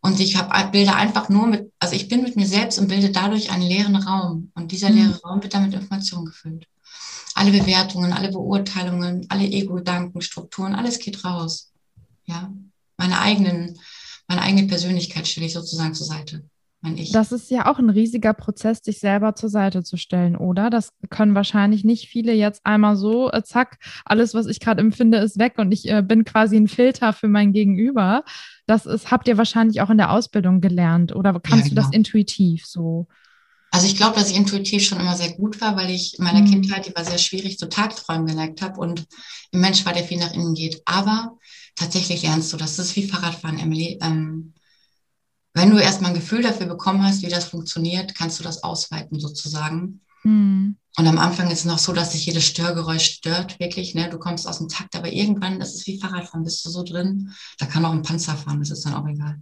[0.00, 3.10] und ich habe Bilder einfach nur mit, also ich bin mit mir selbst und bilde
[3.10, 4.50] dadurch einen leeren Raum.
[4.54, 4.96] Und dieser mhm.
[4.96, 6.66] leere Raum wird dann mit Informationen gefüllt.
[7.40, 11.72] Alle Bewertungen, alle Beurteilungen, alle Ego-Gedanken, Strukturen, alles geht raus.
[12.26, 12.52] Ja,
[12.98, 13.78] meine eigenen
[14.30, 16.44] meine eigene Persönlichkeit stelle ich sozusagen zur Seite.
[17.12, 20.70] Das ist ja auch ein riesiger Prozess, sich selber zur Seite zu stellen, oder?
[20.70, 25.18] Das können wahrscheinlich nicht viele jetzt einmal so, äh, zack, alles, was ich gerade empfinde,
[25.18, 28.24] ist weg und ich äh, bin quasi ein Filter für mein Gegenüber.
[28.66, 31.68] Das ist, habt ihr wahrscheinlich auch in der Ausbildung gelernt oder kannst ja, genau.
[31.68, 31.96] du das genau.
[31.96, 33.08] intuitiv so?
[33.70, 36.40] Also ich glaube, dass ich intuitiv schon immer sehr gut war, weil ich in meiner
[36.40, 36.50] mhm.
[36.50, 39.06] Kindheit, die war sehr schwierig, zu Tagträumen geneigt habe und
[39.52, 40.82] ein Mensch war, der viel nach innen geht.
[40.86, 41.36] Aber
[41.76, 42.76] tatsächlich lernst du das.
[42.76, 43.98] Das ist wie Fahrradfahren, Emily.
[44.02, 44.54] Ähm,
[45.54, 49.18] wenn du erstmal ein Gefühl dafür bekommen hast, wie das funktioniert, kannst du das ausweiten
[49.20, 50.00] sozusagen.
[50.24, 50.76] Mhm.
[50.96, 53.94] Und am Anfang ist es noch so, dass sich jedes Störgeräusch stört, wirklich.
[53.94, 54.08] Ne?
[54.10, 57.32] Du kommst aus dem Takt, aber irgendwann, das ist wie Fahrradfahren, bist du so drin.
[57.58, 59.40] Da kann auch ein Panzer fahren, das ist dann auch egal.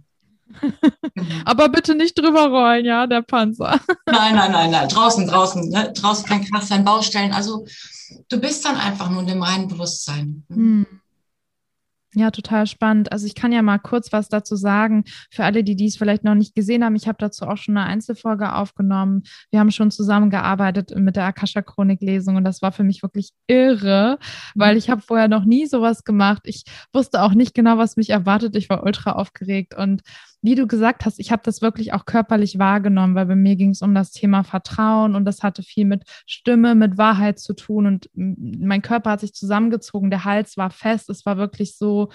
[1.45, 3.79] Aber bitte nicht drüber rollen, ja, der Panzer.
[4.05, 4.89] nein, nein, nein, nein.
[4.89, 5.69] Draußen, draußen.
[5.69, 5.93] Ne?
[5.93, 7.33] Draußen kann krass sein, Baustellen.
[7.33, 7.65] Also
[8.29, 10.43] du bist dann einfach nur in dem reinen Bewusstsein.
[10.49, 10.85] Mhm.
[12.15, 13.11] Ja, total spannend.
[13.11, 16.33] Also ich kann ja mal kurz was dazu sagen für alle, die dies vielleicht noch
[16.33, 16.95] nicht gesehen haben.
[16.95, 19.23] Ich habe dazu auch schon eine Einzelfolge aufgenommen.
[19.51, 24.17] Wir haben schon zusammengearbeitet mit der Akasha-Chronik-Lesung und das war für mich wirklich irre,
[24.55, 24.79] weil mhm.
[24.79, 26.41] ich habe vorher noch nie sowas gemacht.
[26.45, 28.55] Ich wusste auch nicht genau, was mich erwartet.
[28.55, 30.01] Ich war ultra aufgeregt und
[30.41, 33.71] wie du gesagt hast, ich habe das wirklich auch körperlich wahrgenommen, weil bei mir ging
[33.71, 37.85] es um das Thema Vertrauen und das hatte viel mit Stimme, mit Wahrheit zu tun
[37.85, 42.09] und mein Körper hat sich zusammengezogen, der Hals war fest, es war wirklich so,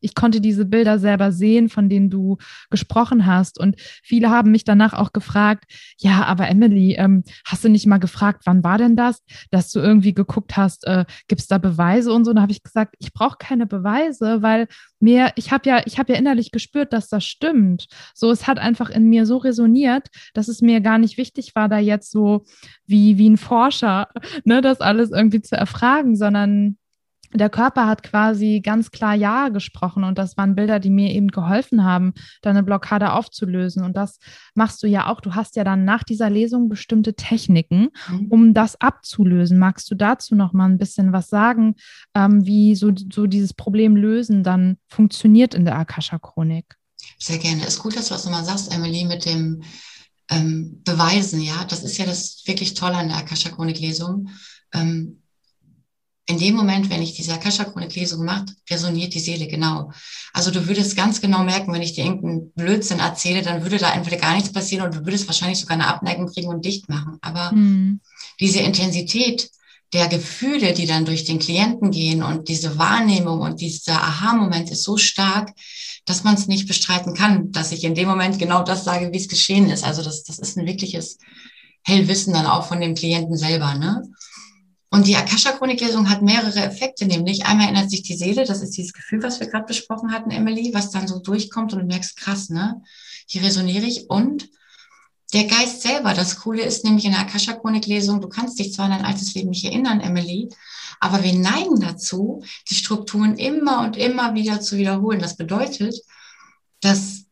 [0.00, 2.38] ich konnte diese Bilder selber sehen, von denen du
[2.70, 3.58] gesprochen hast.
[3.58, 5.64] Und viele haben mich danach auch gefragt,
[5.98, 9.80] ja, aber Emily, ähm, hast du nicht mal gefragt, wann war denn das, dass du
[9.80, 12.30] irgendwie geguckt hast, äh, gibt es da Beweise und so?
[12.30, 14.68] Und da habe ich gesagt, ich brauche keine Beweise, weil
[15.00, 17.86] mir, ich habe ja, ich habe ja innerlich gespürt, dass das stimmt.
[18.14, 21.68] So, es hat einfach in mir so resoniert, dass es mir gar nicht wichtig war,
[21.68, 22.44] da jetzt so
[22.86, 24.08] wie, wie ein Forscher,
[24.44, 26.76] ne, das alles irgendwie zu erfragen, sondern
[27.32, 31.28] der Körper hat quasi ganz klar Ja gesprochen und das waren Bilder, die mir eben
[31.28, 33.84] geholfen haben, deine Blockade aufzulösen.
[33.84, 34.18] Und das
[34.54, 35.20] machst du ja auch.
[35.20, 38.26] Du hast ja dann nach dieser Lesung bestimmte Techniken, mhm.
[38.28, 39.58] um das abzulösen.
[39.58, 41.74] Magst du dazu noch mal ein bisschen was sagen,
[42.14, 46.76] ähm, wie so, so dieses Problem lösen dann funktioniert in der Akasha-Chronik?
[47.18, 47.64] Sehr gerne.
[47.66, 49.62] Ist gut, dass du was nochmal sagst, Emily, mit dem
[50.30, 51.40] ähm, Beweisen.
[51.40, 54.28] Ja, das ist ja das wirklich Tolle an der Akasha-Chronik-Lesung.
[54.72, 55.22] Ähm,
[56.28, 59.90] in dem Moment, wenn ich diese Akasha-Chronik-Lesung mache, resoniert die Seele genau.
[60.34, 63.92] Also du würdest ganz genau merken, wenn ich dir irgendeinen Blödsinn erzähle, dann würde da
[63.92, 67.16] entweder gar nichts passieren und du würdest wahrscheinlich sogar eine Abneigung kriegen und dicht machen.
[67.22, 68.00] Aber mhm.
[68.40, 69.50] diese Intensität
[69.94, 74.82] der Gefühle, die dann durch den Klienten gehen und diese Wahrnehmung und dieser Aha-Moment ist
[74.82, 75.50] so stark,
[76.04, 79.16] dass man es nicht bestreiten kann, dass ich in dem Moment genau das sage, wie
[79.16, 79.82] es geschehen ist.
[79.82, 81.16] Also das, das ist ein wirkliches
[81.84, 83.74] Hellwissen dann auch von dem Klienten selber.
[83.76, 84.02] Ne?
[84.90, 88.94] Und die Akasha-Chronik-Lesung hat mehrere Effekte, nämlich einmal ändert sich die Seele, das ist dieses
[88.94, 92.48] Gefühl, was wir gerade besprochen hatten, Emily, was dann so durchkommt und du merkst, krass,
[92.48, 92.80] ne?
[93.26, 94.08] Hier resoniere ich.
[94.08, 94.48] Und
[95.34, 98.92] der Geist selber, das Coole ist nämlich in der Akasha-Chronik-Lesung, du kannst dich zwar an
[98.92, 100.48] dein altes Leben nicht erinnern, Emily,
[101.00, 105.20] aber wir neigen dazu, die Strukturen immer und immer wieder zu wiederholen.
[105.20, 105.94] Das bedeutet,
[106.80, 107.24] dass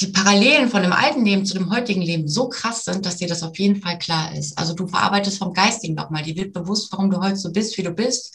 [0.00, 3.28] die Parallelen von dem alten Leben zu dem heutigen Leben so krass sind, dass dir
[3.28, 4.58] das auf jeden Fall klar ist.
[4.58, 6.22] Also du verarbeitest vom Geistigen nochmal.
[6.22, 8.34] Dir wird bewusst, warum du heute so bist, wie du bist,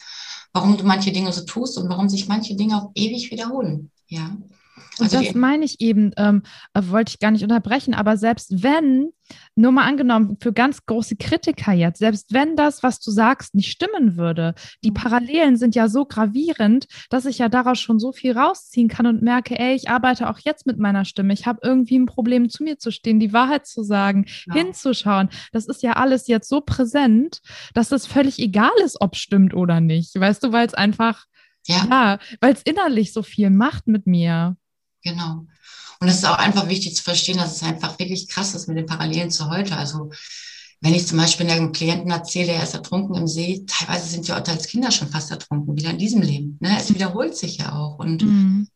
[0.52, 3.90] warum du manche Dinge so tust und warum sich manche Dinge auch ewig wiederholen.
[4.08, 4.36] Ja.
[4.98, 6.42] Also und das meine ich eben, ähm,
[6.74, 9.10] äh, wollte ich gar nicht unterbrechen, aber selbst wenn,
[9.54, 13.70] nur mal angenommen, für ganz große Kritiker jetzt, selbst wenn das, was du sagst, nicht
[13.70, 14.54] stimmen würde,
[14.84, 14.94] die mhm.
[14.94, 19.22] Parallelen sind ja so gravierend, dass ich ja daraus schon so viel rausziehen kann und
[19.22, 21.32] merke, ey, ich arbeite auch jetzt mit meiner Stimme.
[21.32, 24.54] Ich habe irgendwie ein Problem, zu mir zu stehen, die Wahrheit zu sagen, ja.
[24.54, 25.28] hinzuschauen.
[25.52, 27.40] Das ist ja alles jetzt so präsent,
[27.74, 30.18] dass es völlig egal ist, ob stimmt oder nicht.
[30.18, 31.24] Weißt du, weil es einfach,
[31.66, 34.56] ja, ja weil es innerlich so viel macht mit mir.
[35.02, 35.46] Genau.
[36.00, 38.76] Und es ist auch einfach wichtig zu verstehen, dass es einfach wirklich krass ist mit
[38.76, 39.76] den Parallelen zu heute.
[39.76, 40.10] Also
[40.80, 44.34] wenn ich zum Beispiel einem Klienten erzähle, er ist ertrunken im See, teilweise sind wir
[44.34, 46.58] als Kinder schon fast ertrunken, wieder in diesem Leben.
[46.60, 46.76] Ne?
[46.76, 48.00] Es wiederholt sich ja auch.
[48.00, 48.68] Und mhm.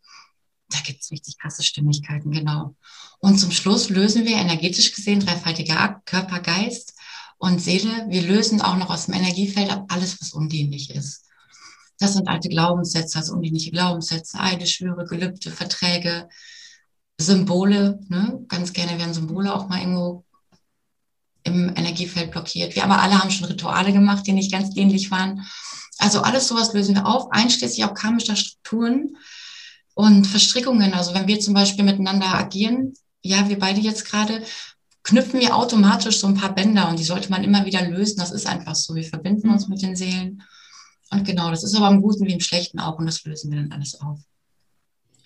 [0.71, 2.77] da gibt es richtig krasse Stimmigkeiten, genau.
[3.19, 6.95] Und zum Schluss lösen wir energetisch gesehen dreifaltiger Akt, Körper, Geist
[7.39, 8.07] und Seele.
[8.09, 11.26] Wir lösen auch noch aus dem Energiefeld ab alles, was undienlich ist.
[11.99, 16.29] Das sind alte Glaubenssätze, also undienliche Glaubenssätze, Eide, Schwüre, Gelübde, Verträge,
[17.19, 18.01] Symbole.
[18.09, 18.45] Ne?
[18.49, 20.25] Ganz gerne werden Symbole auch mal irgendwo
[21.45, 22.75] im Energiefeld blockiert.
[22.75, 25.47] Wir aber alle haben schon Rituale gemacht, die nicht ganz dienlich waren.
[25.99, 29.17] Also alles sowas lösen wir auf, einschließlich auch karmischer Strukturen
[29.95, 30.93] und Verstrickungen.
[30.93, 34.43] Also wenn wir zum Beispiel miteinander agieren, ja, wir beide jetzt gerade,
[35.05, 38.19] knüpfen wir automatisch so ein paar Bänder und die sollte man immer wieder lösen.
[38.19, 38.95] Das ist einfach so.
[38.95, 40.43] Wir verbinden uns mit den Seelen
[41.11, 43.61] und genau, das ist aber im Guten wie im Schlechten auch und das lösen wir
[43.61, 44.19] dann alles auf.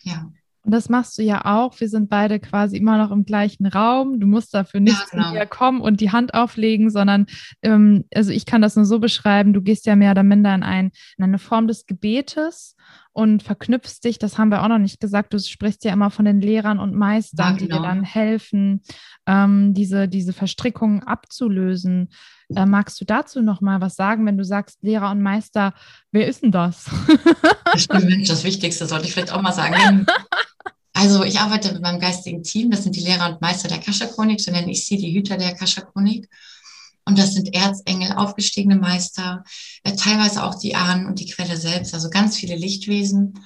[0.02, 0.30] Ja.
[0.62, 1.80] Und das machst du ja auch.
[1.80, 4.20] Wir sind beide quasi immer noch im gleichen Raum.
[4.20, 5.28] Du musst dafür nicht ja, genau.
[5.28, 7.26] zu mir kommen und die Hand auflegen, sondern
[7.62, 10.62] ähm, also ich kann das nur so beschreiben, du gehst ja mehr oder minder in,
[10.62, 12.76] ein, in eine Form des Gebetes
[13.20, 16.24] und verknüpfst dich, das haben wir auch noch nicht gesagt, du sprichst ja immer von
[16.24, 17.58] den Lehrern und Meistern, ja, genau.
[17.58, 17.88] die dir genau.
[17.88, 18.82] dann helfen,
[19.26, 22.08] ähm, diese, diese Verstrickungen abzulösen.
[22.56, 25.74] Äh, magst du dazu noch mal was sagen, wenn du sagst Lehrer und Meister,
[26.12, 26.86] wer ist denn das?
[27.70, 30.06] das stimmt, das Wichtigste sollte ich vielleicht auch mal sagen.
[30.94, 34.40] Also ich arbeite mit meinem geistigen Team, das sind die Lehrer und Meister der Kascha-Chronik,
[34.40, 36.26] so nenne ich sie, die Hüter der Kascha-Chronik.
[37.10, 39.42] Und das sind Erzengel, aufgestiegene Meister,
[39.82, 43.44] äh, teilweise auch die Ahnen und die Quelle selbst, also ganz viele Lichtwesen.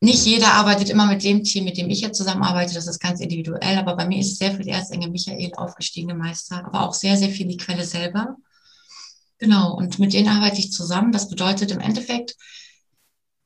[0.00, 3.20] Nicht jeder arbeitet immer mit dem Team, mit dem ich jetzt zusammenarbeite, das ist ganz
[3.20, 7.28] individuell, aber bei mir ist sehr viel Erzengel Michael, aufgestiegene Meister, aber auch sehr, sehr
[7.28, 8.36] viel die Quelle selber.
[9.36, 11.12] Genau, und mit denen arbeite ich zusammen.
[11.12, 12.34] Das bedeutet im Endeffekt,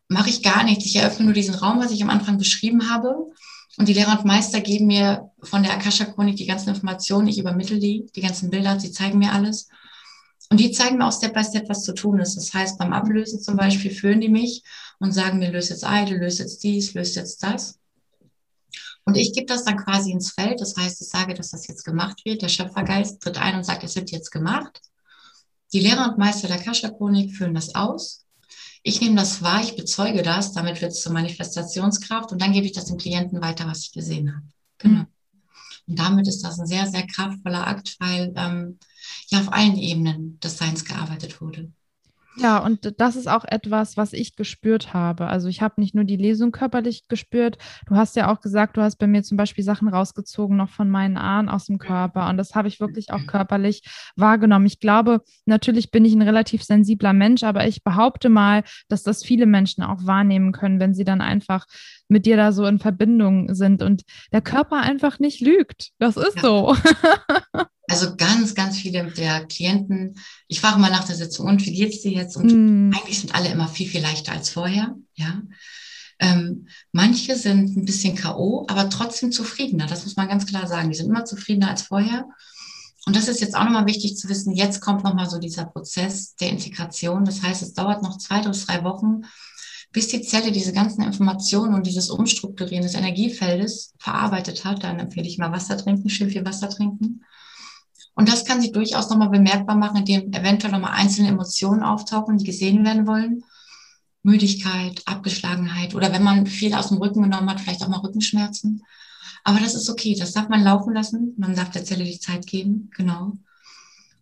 [0.06, 0.86] mache ich gar nichts.
[0.86, 3.32] Ich eröffne nur diesen Raum, was ich am Anfang beschrieben habe.
[3.76, 7.28] Und die Lehrer und Meister geben mir von der Akasha-Chronik die ganzen Informationen.
[7.28, 9.68] Ich übermittle die, die ganzen Bilder, sie zeigen mir alles.
[10.50, 12.36] Und die zeigen mir auch Step by Step, was zu tun ist.
[12.36, 14.62] Das heißt, beim Ablösen zum Beispiel führen die mich
[15.00, 17.78] und sagen mir, löse jetzt Eide, löse jetzt dies, löse jetzt das.
[19.04, 20.60] Und ich gebe das dann quasi ins Feld.
[20.60, 22.42] Das heißt, ich sage, dass das jetzt gemacht wird.
[22.42, 24.80] Der Schöpfergeist tritt ein und sagt, es wird jetzt gemacht.
[25.72, 28.23] Die Lehrer und Meister der Akasha-Chronik führen das aus.
[28.86, 32.66] Ich nehme das wahr, ich bezeuge das, damit wird es zur Manifestationskraft und dann gebe
[32.66, 34.46] ich das dem Klienten weiter, was ich gesehen habe.
[34.76, 35.00] Genau.
[35.00, 35.06] Mhm.
[35.86, 38.78] Und damit ist das ein sehr, sehr kraftvoller Akt, weil ähm,
[39.28, 41.72] ja auf allen Ebenen des Seins gearbeitet wurde.
[42.36, 45.26] Ja, und das ist auch etwas, was ich gespürt habe.
[45.28, 48.82] Also ich habe nicht nur die Lesung körperlich gespürt, du hast ja auch gesagt, du
[48.82, 52.28] hast bei mir zum Beispiel Sachen rausgezogen, noch von meinen Ahnen aus dem Körper.
[52.28, 53.82] Und das habe ich wirklich auch körperlich
[54.16, 54.66] wahrgenommen.
[54.66, 59.24] Ich glaube, natürlich bin ich ein relativ sensibler Mensch, aber ich behaupte mal, dass das
[59.24, 61.66] viele Menschen auch wahrnehmen können, wenn sie dann einfach
[62.08, 65.90] mit dir da so in Verbindung sind und der Körper einfach nicht lügt.
[65.98, 66.42] Das ist ja.
[66.42, 66.76] so.
[67.86, 70.18] Also ganz, ganz viele der Klienten,
[70.48, 72.36] ich frage mal nach der Sitzung, und wie geht's dir jetzt?
[72.36, 72.94] Und mm.
[72.94, 75.42] eigentlich sind alle immer viel, viel leichter als vorher, ja.
[76.18, 79.86] Ähm, manche sind ein bisschen K.O., aber trotzdem zufriedener.
[79.86, 80.90] Das muss man ganz klar sagen.
[80.90, 82.26] Die sind immer zufriedener als vorher.
[83.06, 84.54] Und das ist jetzt auch nochmal wichtig zu wissen.
[84.54, 87.24] Jetzt kommt nochmal so dieser Prozess der Integration.
[87.24, 89.22] Das heißt, es dauert noch zwei bis drei Wochen,
[89.92, 94.82] bis die Zelle diese ganzen Informationen und dieses Umstrukturieren des Energiefeldes verarbeitet hat.
[94.84, 97.24] Dann empfehle ich mal Wasser trinken, schön viel Wasser trinken.
[98.14, 102.44] Und das kann sich durchaus nochmal bemerkbar machen, indem eventuell nochmal einzelne Emotionen auftauchen, die
[102.44, 103.44] gesehen werden wollen.
[104.22, 108.82] Müdigkeit, Abgeschlagenheit oder wenn man viel aus dem Rücken genommen hat, vielleicht auch mal Rückenschmerzen.
[109.44, 111.34] Aber das ist okay, das darf man laufen lassen.
[111.36, 113.34] Man darf der Zelle die Zeit geben, genau.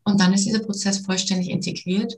[0.02, 2.14] Und dann ist dieser Prozess vollständig integriert.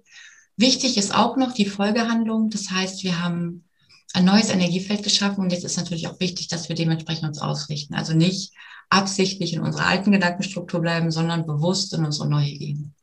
[0.57, 2.49] Wichtig ist auch noch die Folgehandlung.
[2.49, 3.65] Das heißt, wir haben
[4.15, 7.95] ein neues Energiefeld geschaffen und jetzt ist natürlich auch wichtig, dass wir dementsprechend uns ausrichten.
[7.95, 8.55] Also nicht
[8.89, 12.95] absichtlich in unserer alten Gedankenstruktur bleiben, sondern bewusst in unsere neue gehen.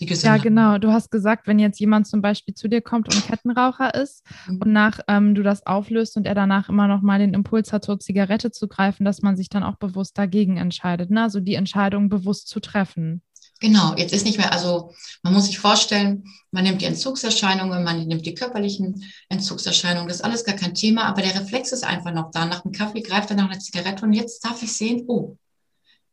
[0.00, 0.78] Ja, genau.
[0.78, 4.60] Du hast gesagt, wenn jetzt jemand zum Beispiel zu dir kommt und Kettenraucher ist mhm.
[4.62, 7.84] und nach ähm, du das auflöst und er danach immer noch mal den Impuls hat,
[7.84, 11.10] zur Zigarette zu greifen, dass man sich dann auch bewusst dagegen entscheidet.
[11.10, 11.24] Ne?
[11.24, 13.22] Also die Entscheidung bewusst zu treffen.
[13.60, 14.92] Genau, jetzt ist nicht mehr, also
[15.22, 20.24] man muss sich vorstellen, man nimmt die Entzugserscheinungen, man nimmt die körperlichen Entzugserscheinungen, das ist
[20.24, 22.46] alles gar kein Thema, aber der Reflex ist einfach noch da.
[22.46, 25.36] Nach dem Kaffee greift er nach einer Zigarette und jetzt darf ich sehen, oh,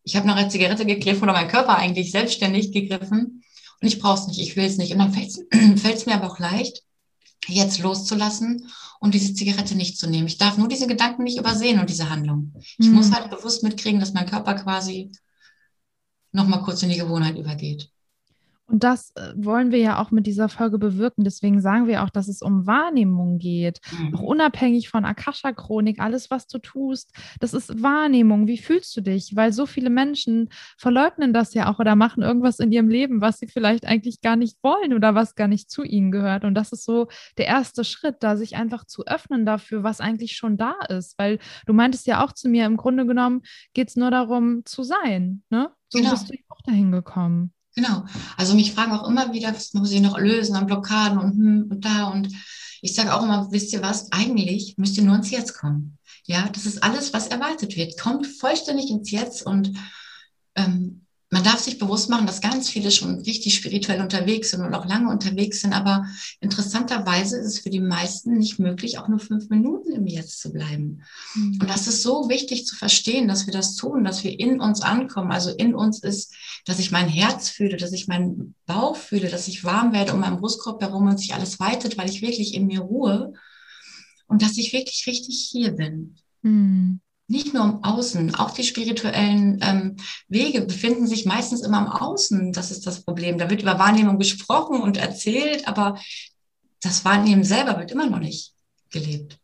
[0.04, 3.44] ich habe nach einer Zigarette gegriffen oder mein Körper eigentlich selbstständig gegriffen
[3.82, 4.94] und ich brauche es nicht, ich will es nicht.
[4.94, 5.30] Und dann fällt
[5.98, 6.84] es mir aber auch leicht,
[7.48, 8.68] jetzt loszulassen
[9.00, 10.28] und diese Zigarette nicht zu nehmen.
[10.28, 12.54] Ich darf nur diese Gedanken nicht übersehen und diese Handlung.
[12.78, 12.96] Ich mhm.
[12.96, 15.12] muss halt bewusst mitkriegen, dass mein Körper quasi
[16.36, 17.90] nochmal kurz in die Gewohnheit übergeht.
[18.68, 21.24] Und das äh, wollen wir ja auch mit dieser Folge bewirken.
[21.24, 23.80] Deswegen sagen wir auch, dass es um Wahrnehmung geht.
[23.92, 24.16] Mhm.
[24.16, 28.48] Auch unabhängig von Akasha-Chronik, alles, was du tust, das ist Wahrnehmung.
[28.48, 29.36] Wie fühlst du dich?
[29.36, 33.38] Weil so viele Menschen verleugnen das ja auch oder machen irgendwas in ihrem Leben, was
[33.38, 36.44] sie vielleicht eigentlich gar nicht wollen oder was gar nicht zu ihnen gehört.
[36.44, 40.36] Und das ist so der erste Schritt, da sich einfach zu öffnen dafür, was eigentlich
[40.36, 41.20] schon da ist.
[41.20, 43.44] Weil du meintest ja auch zu mir, im Grunde genommen
[43.76, 45.44] geht es nur darum zu sein.
[45.52, 45.70] Ne?
[45.96, 46.12] So genau.
[46.12, 47.54] bist du auch dahin gekommen.
[47.76, 48.06] Genau.
[48.36, 51.68] Also mich fragen auch immer wieder, was muss ich noch lösen an Blockaden und hm
[51.70, 52.30] und da und
[52.82, 55.98] ich sage auch immer, wisst ihr was, eigentlich müsst ihr nur ins Jetzt kommen.
[56.26, 58.00] Ja, das ist alles, was erwartet wird.
[58.00, 59.74] Kommt vollständig ins Jetzt und
[60.56, 64.76] ähm, man darf sich bewusst machen, dass ganz viele schon richtig spirituell unterwegs sind und
[64.76, 65.74] auch lange unterwegs sind.
[65.74, 66.06] Aber
[66.40, 70.54] interessanterweise ist es für die meisten nicht möglich, auch nur fünf Minuten im Jetzt zu
[70.54, 71.02] bleiben.
[71.34, 71.60] Mhm.
[71.62, 74.82] Und das ist so wichtig zu verstehen, dass wir das tun, dass wir in uns
[74.82, 75.32] ankommen.
[75.32, 76.34] Also in uns ist,
[76.66, 80.20] dass ich mein Herz fühle, dass ich meinen Bauch fühle, dass ich warm werde um
[80.20, 83.34] meinen Brustkorb herum und sich alles weitet, weil ich wirklich in mir ruhe
[84.28, 86.18] und dass ich wirklich richtig hier bin.
[86.44, 91.88] Mhm nicht nur im Außen, auch die spirituellen ähm, Wege befinden sich meistens immer im
[91.88, 92.54] Außen.
[92.54, 93.38] Das ist das Problem.
[93.38, 96.00] Da wird über Wahrnehmung gesprochen und erzählt, aber
[96.82, 98.54] das Wahrnehmen selber wird immer noch nicht
[98.92, 99.40] gelebt.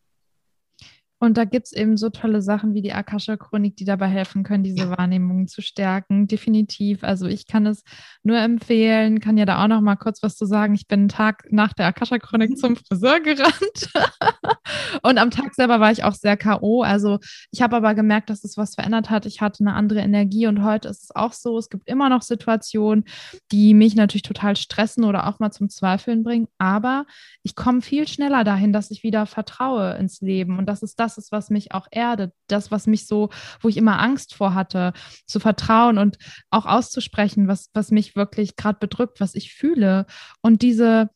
[1.22, 4.64] Und da gibt es eben so tolle Sachen wie die Akasha-Chronik, die dabei helfen können,
[4.64, 4.98] diese ja.
[4.98, 6.26] Wahrnehmung zu stärken.
[6.26, 7.04] Definitiv.
[7.04, 7.84] Also ich kann es
[8.24, 10.74] nur empfehlen, kann ja da auch noch mal kurz was zu sagen.
[10.74, 13.92] Ich bin einen Tag nach der Akasha-Chronik zum Friseur gerannt.
[15.04, 16.82] und am Tag selber war ich auch sehr K.O.
[16.82, 17.20] Also
[17.52, 19.24] ich habe aber gemerkt, dass es was verändert hat.
[19.24, 21.56] Ich hatte eine andere Energie und heute ist es auch so.
[21.56, 23.04] Es gibt immer noch Situationen,
[23.52, 26.48] die mich natürlich total stressen oder auch mal zum Zweifeln bringen.
[26.58, 27.06] Aber
[27.44, 30.58] ich komme viel schneller dahin, dass ich wieder vertraue ins Leben.
[30.58, 33.68] Und das ist das, das ist, was mich auch erdet, das, was mich so, wo
[33.68, 34.92] ich immer Angst vor hatte,
[35.26, 36.18] zu vertrauen und
[36.50, 40.06] auch auszusprechen, was, was mich wirklich gerade bedrückt, was ich fühle.
[40.40, 41.10] Und diese,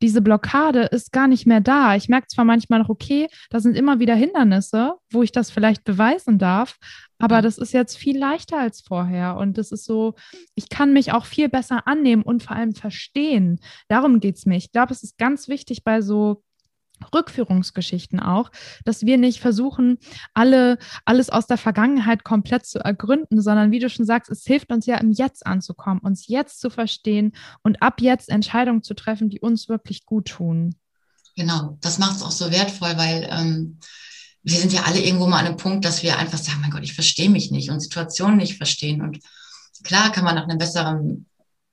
[0.00, 1.94] diese Blockade ist gar nicht mehr da.
[1.94, 5.84] Ich merke zwar manchmal noch, okay, da sind immer wieder Hindernisse, wo ich das vielleicht
[5.84, 6.78] beweisen darf,
[7.18, 9.36] aber das ist jetzt viel leichter als vorher.
[9.36, 10.14] Und das ist so,
[10.56, 13.60] ich kann mich auch viel besser annehmen und vor allem verstehen.
[13.86, 14.56] Darum geht es mir.
[14.56, 16.42] Ich glaube, es ist ganz wichtig bei so
[17.14, 18.50] Rückführungsgeschichten auch,
[18.84, 19.98] dass wir nicht versuchen,
[20.34, 24.72] alle, alles aus der Vergangenheit komplett zu ergründen, sondern wie du schon sagst, es hilft
[24.72, 27.32] uns ja im Jetzt anzukommen, uns jetzt zu verstehen
[27.62, 30.74] und ab jetzt Entscheidungen zu treffen, die uns wirklich gut tun.
[31.36, 33.78] Genau, das macht es auch so wertvoll, weil ähm,
[34.42, 36.82] wir sind ja alle irgendwo mal an einem Punkt, dass wir einfach sagen, mein Gott,
[36.82, 39.00] ich verstehe mich nicht und Situationen nicht verstehen.
[39.00, 39.20] Und
[39.82, 41.26] klar kann man nach einem besseren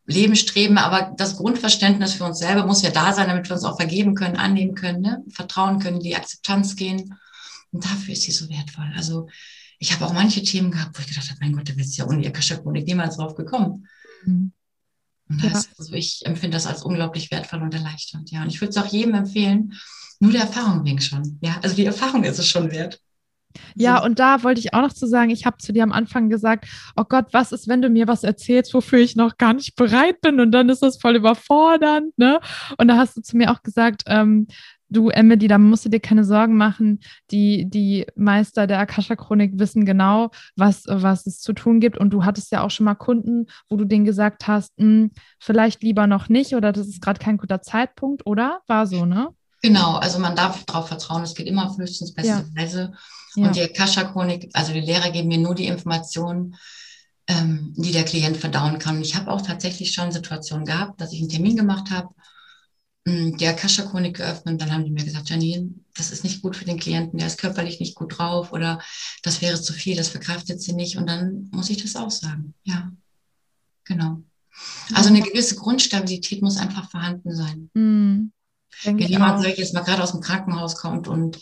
[0.10, 3.64] Leben streben, aber das Grundverständnis für uns selber muss ja da sein, damit wir uns
[3.64, 5.24] auch vergeben können, annehmen können, ne?
[5.30, 7.16] vertrauen können, die Akzeptanz gehen.
[7.72, 8.92] Und dafür ist sie so wertvoll.
[8.96, 9.28] Also
[9.78, 12.08] ich habe auch manche Themen gehabt, wo ich gedacht habe, mein Gott, da wird ja
[12.08, 13.88] ohne Akasha-Chronik niemals drauf gekommen.
[14.26, 14.52] Mhm.
[15.30, 15.70] Und das, ja.
[15.78, 18.32] also ich empfinde das als unglaublich wertvoll und erleichternd.
[18.32, 19.74] Ja, und ich würde es auch jedem empfehlen,
[20.20, 21.38] nur der Erfahrung wegen schon.
[21.42, 23.00] Ja, also die Erfahrung ist es schon wert.
[23.76, 26.30] Ja, und da wollte ich auch noch zu sagen, ich habe zu dir am Anfang
[26.30, 29.76] gesagt, oh Gott, was ist, wenn du mir was erzählst, wofür ich noch gar nicht
[29.76, 32.40] bereit bin und dann ist das voll überfordernd, ne?
[32.78, 34.48] Und da hast du zu mir auch gesagt, ähm,
[34.90, 37.00] du Emily, da musst du dir keine Sorgen machen.
[37.32, 41.98] Die, die Meister der Akasha-Chronik wissen genau, was, was es zu tun gibt.
[41.98, 45.84] Und du hattest ja auch schon mal Kunden, wo du denen gesagt hast, hm, vielleicht
[45.84, 48.62] lieber noch nicht oder das ist gerade kein guter Zeitpunkt, oder?
[48.68, 49.30] War so, ne?
[49.62, 52.44] Genau, also man darf darauf vertrauen, es geht immer auf höchstens beste ja.
[52.56, 52.94] Weise.
[53.36, 53.48] Ja.
[53.48, 56.56] Und die Akasha-Chronik, also die Lehrer geben mir nur die Informationen,
[57.28, 58.98] ähm, die der Klient verdauen kann.
[58.98, 62.10] Und ich habe auch tatsächlich schon Situationen gehabt, dass ich einen Termin gemacht habe,
[63.08, 66.56] hm, die Akasha-Chronik geöffnet und dann haben die mir gesagt, Janine, das ist nicht gut
[66.56, 68.82] für den Klienten, der ist körperlich nicht gut drauf oder
[69.24, 72.56] das wäre zu viel, das verkraftet sie nicht und dann muss ich das auch sagen.
[72.64, 72.92] Ja,
[73.86, 74.24] genau.
[74.94, 77.70] Also eine gewisse Grundstabilität muss einfach vorhanden sein.
[77.74, 78.32] Mhm.
[78.84, 81.40] Wenn jemand, sag ich jetzt mal, gerade aus dem Krankenhaus kommt und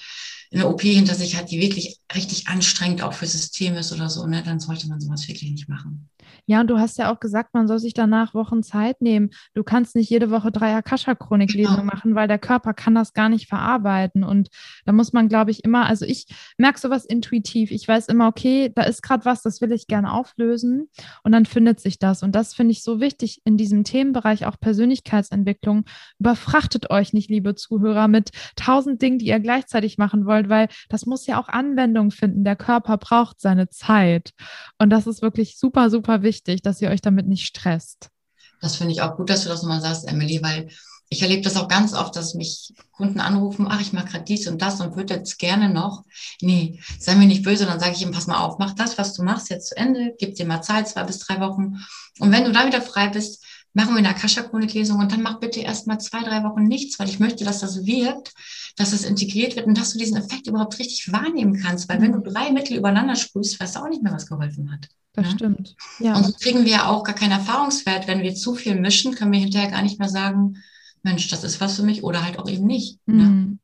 [0.51, 4.25] eine OP hinter sich hat, die wirklich richtig anstrengend auch für System ist oder so,
[4.25, 6.09] ne, dann sollte man sowas wirklich nicht machen.
[6.45, 9.31] Ja, und du hast ja auch gesagt, man soll sich danach Wochen Zeit nehmen.
[9.53, 11.93] Du kannst nicht jede Woche drei Akasha-Chronik-Lesungen genau.
[11.93, 14.23] machen, weil der Körper kann das gar nicht verarbeiten.
[14.23, 14.49] Und
[14.85, 17.71] da muss man, glaube ich, immer, also ich merke sowas intuitiv.
[17.71, 20.89] Ich weiß immer, okay, da ist gerade was, das will ich gerne auflösen.
[21.23, 22.23] Und dann findet sich das.
[22.23, 25.85] Und das finde ich so wichtig in diesem Themenbereich, auch Persönlichkeitsentwicklung.
[26.19, 31.05] Überfrachtet euch nicht, liebe Zuhörer, mit tausend Dingen, die ihr gleichzeitig machen wollt, weil das
[31.05, 32.43] muss ja auch Anwendung finden.
[32.43, 34.31] Der Körper braucht seine Zeit.
[34.77, 38.09] Und das ist wirklich super, super wichtig wichtig, dass ihr euch damit nicht stresst.
[38.61, 40.69] Das finde ich auch gut, dass du das nochmal sagst, Emily, weil
[41.09, 44.47] ich erlebe das auch ganz oft, dass mich Kunden anrufen, ach, ich mache gerade dies
[44.47, 46.03] und das und würde jetzt gerne noch.
[46.41, 49.13] Nee, sei mir nicht böse, dann sage ich ihm, pass mal auf, mach das, was
[49.13, 51.77] du machst, jetzt zu Ende, gib dir mal Zeit, zwei bis drei Wochen.
[52.19, 53.43] Und wenn du da wieder frei bist,
[53.77, 57.07] machen wir eine Akasha-Chronik-Lesung und dann mach bitte erst mal zwei, drei Wochen nichts, weil
[57.09, 58.33] ich möchte, dass das wirkt,
[58.75, 61.87] dass es integriert wird und dass du diesen Effekt überhaupt richtig wahrnehmen kannst.
[61.87, 64.89] Weil wenn du drei Mittel übereinander sprühst, weißt du auch nicht mehr, was geholfen hat.
[65.13, 65.31] Das ja?
[65.31, 65.75] stimmt.
[65.99, 66.15] Ja.
[66.15, 68.07] Und so kriegen wir auch gar keinen Erfahrungswert.
[68.07, 70.57] Wenn wir zu viel mischen, können wir hinterher gar nicht mehr sagen,
[71.03, 72.97] Mensch, das ist was für mich oder halt auch eben nicht.
[73.05, 73.23] Ne?
[73.23, 73.59] Mhm.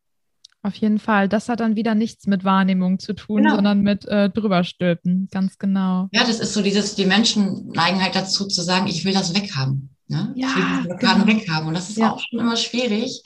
[0.61, 1.27] Auf jeden Fall.
[1.27, 3.55] Das hat dann wieder nichts mit Wahrnehmung zu tun, genau.
[3.55, 5.27] sondern mit äh, drüberstülpen.
[5.31, 6.07] Ganz genau.
[6.11, 9.33] Ja, das ist so dieses, die Menschen neigen halt dazu zu sagen, ich will das
[9.33, 9.89] weghaben.
[10.07, 10.33] Ne?
[10.35, 11.39] Ja, ich will Blockaden genau.
[11.39, 11.67] weghaben.
[11.67, 12.11] Und das ist ja.
[12.11, 13.23] auch schon immer schwierig.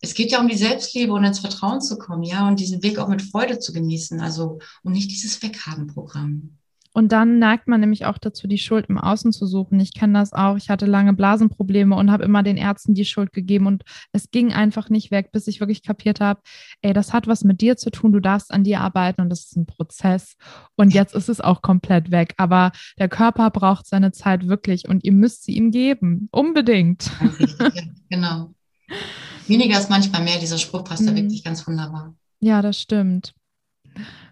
[0.00, 2.98] Es geht ja um die Selbstliebe und ins Vertrauen zu kommen, ja, und diesen Weg
[2.98, 4.20] auch mit Freude zu genießen.
[4.20, 6.58] Also, und nicht dieses Weghaben-Programm.
[6.94, 9.80] Und dann neigt man nämlich auch dazu, die Schuld im Außen zu suchen.
[9.80, 10.56] Ich kenne das auch.
[10.56, 13.82] Ich hatte lange Blasenprobleme und habe immer den Ärzten die Schuld gegeben und
[14.12, 16.40] es ging einfach nicht weg, bis ich wirklich kapiert habe,
[16.82, 18.12] ey, das hat was mit dir zu tun.
[18.12, 20.36] Du darfst an dir arbeiten und das ist ein Prozess.
[20.76, 22.34] Und jetzt ist es auch komplett weg.
[22.36, 26.28] Aber der Körper braucht seine Zeit wirklich und ihr müsst sie ihm geben.
[26.30, 27.10] Unbedingt.
[27.58, 28.54] Ja, genau.
[29.48, 30.38] Weniger ist manchmal mehr.
[30.38, 31.06] Dieser Spruch passt mhm.
[31.06, 32.14] da wirklich ganz wunderbar.
[32.40, 33.34] Ja, das stimmt.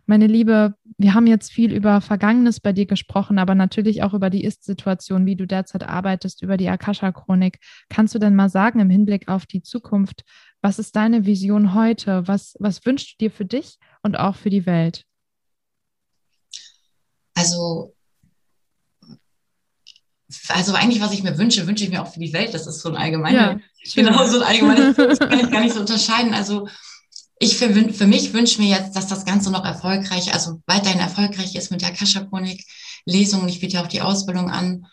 [0.06, 4.30] Meine Liebe, wir haben jetzt viel über Vergangenes bei dir gesprochen, aber natürlich auch über
[4.30, 7.58] die Ist-Situation, wie du derzeit arbeitest, über die Akasha-Chronik.
[7.88, 10.24] Kannst du denn mal sagen, im Hinblick auf die Zukunft,
[10.60, 12.26] was ist deine Vision heute?
[12.26, 15.04] Was, was wünschst du dir für dich und auch für die Welt?
[17.34, 17.94] Also,
[20.48, 22.54] also eigentlich, was ich mir wünsche, wünsche ich mir auch für die Welt.
[22.54, 23.60] Das ist so ein allgemeines,
[23.94, 26.34] ja, genau, so ein allgemeines, das kann ich gar nicht so unterscheiden.
[26.34, 26.68] Also,
[27.42, 31.56] ich für, für mich wünsche mir jetzt, dass das Ganze noch erfolgreich, also weiterhin erfolgreich
[31.56, 33.48] ist mit der Akasha-Chronik-Lesung.
[33.48, 34.86] Ich biete auch die Ausbildung an,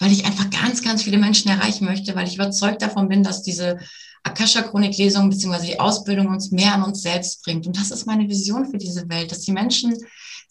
[0.00, 3.42] weil ich einfach ganz, ganz viele Menschen erreichen möchte, weil ich überzeugt davon bin, dass
[3.42, 3.78] diese
[4.24, 5.64] Akasha-Chronik-Lesung bzw.
[5.64, 7.68] die Ausbildung uns mehr an uns selbst bringt.
[7.68, 9.96] Und das ist meine Vision für diese Welt, dass die Menschen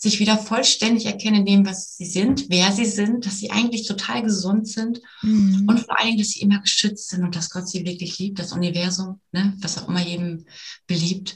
[0.02, 3.88] sich wieder vollständig erkennen in dem, was sie sind, wer sie sind, dass sie eigentlich
[3.88, 5.66] total gesund sind mhm.
[5.70, 8.40] und vor allen Dingen, dass sie immer geschützt sind und dass Gott sie wirklich liebt,
[8.40, 10.46] das Universum, ne, was auch immer jedem
[10.88, 11.36] beliebt.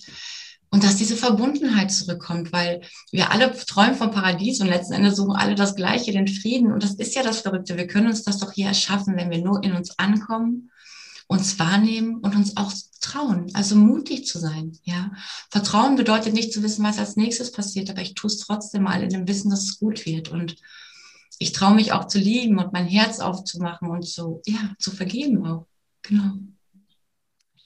[0.71, 5.35] Und dass diese Verbundenheit zurückkommt, weil wir alle träumen vom Paradies und letzten Endes suchen
[5.35, 6.73] alle das Gleiche, den Frieden.
[6.73, 7.77] Und das ist ja das Verrückte.
[7.77, 10.71] Wir können uns das doch hier erschaffen, wenn wir nur in uns ankommen
[11.27, 12.71] uns wahrnehmen und uns auch
[13.01, 14.77] trauen, also mutig zu sein.
[14.83, 15.11] Ja,
[15.49, 19.01] Vertrauen bedeutet nicht zu wissen, was als nächstes passiert, aber ich tue es trotzdem mal
[19.01, 20.55] in dem Wissen, dass es gut wird und
[21.39, 25.45] ich traue mich auch zu lieben und mein Herz aufzumachen und so, ja, zu vergeben
[25.45, 25.67] auch.
[26.03, 26.33] Genau.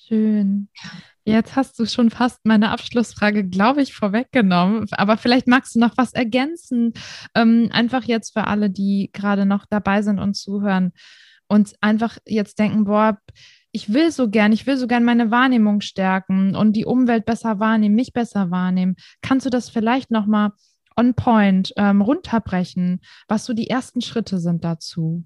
[0.07, 0.69] Schön.
[0.73, 0.89] Ja.
[1.25, 4.87] Jetzt hast du schon fast meine Abschlussfrage, glaube ich, vorweggenommen.
[4.91, 6.93] Aber vielleicht magst du noch was ergänzen.
[7.35, 10.91] Ähm, einfach jetzt für alle, die gerade noch dabei sind und zuhören
[11.49, 13.19] und einfach jetzt denken, boah,
[13.71, 17.59] ich will so gern, ich will so gern meine Wahrnehmung stärken und die Umwelt besser
[17.59, 18.95] wahrnehmen, mich besser wahrnehmen.
[19.21, 20.51] Kannst du das vielleicht nochmal
[20.95, 25.23] on point ähm, runterbrechen, was so die ersten Schritte sind dazu?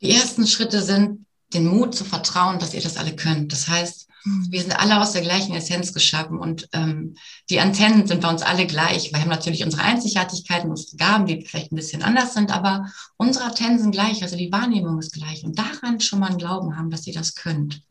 [0.00, 3.52] Die ersten Schritte sind, den Mut zu vertrauen, dass ihr das alle könnt.
[3.52, 4.46] Das heißt, Mhm.
[4.50, 7.14] Wir sind alle aus der gleichen Essenz geschaffen und ähm,
[7.48, 9.12] die Antennen sind bei uns alle gleich.
[9.12, 12.86] Wir haben natürlich unsere Einzigartigkeiten, unsere Gaben, die vielleicht ein bisschen anders sind, aber
[13.16, 15.44] unsere Antennen sind gleich, also die Wahrnehmung ist gleich.
[15.44, 17.82] Und daran schon mal einen Glauben haben, dass ihr das könnt.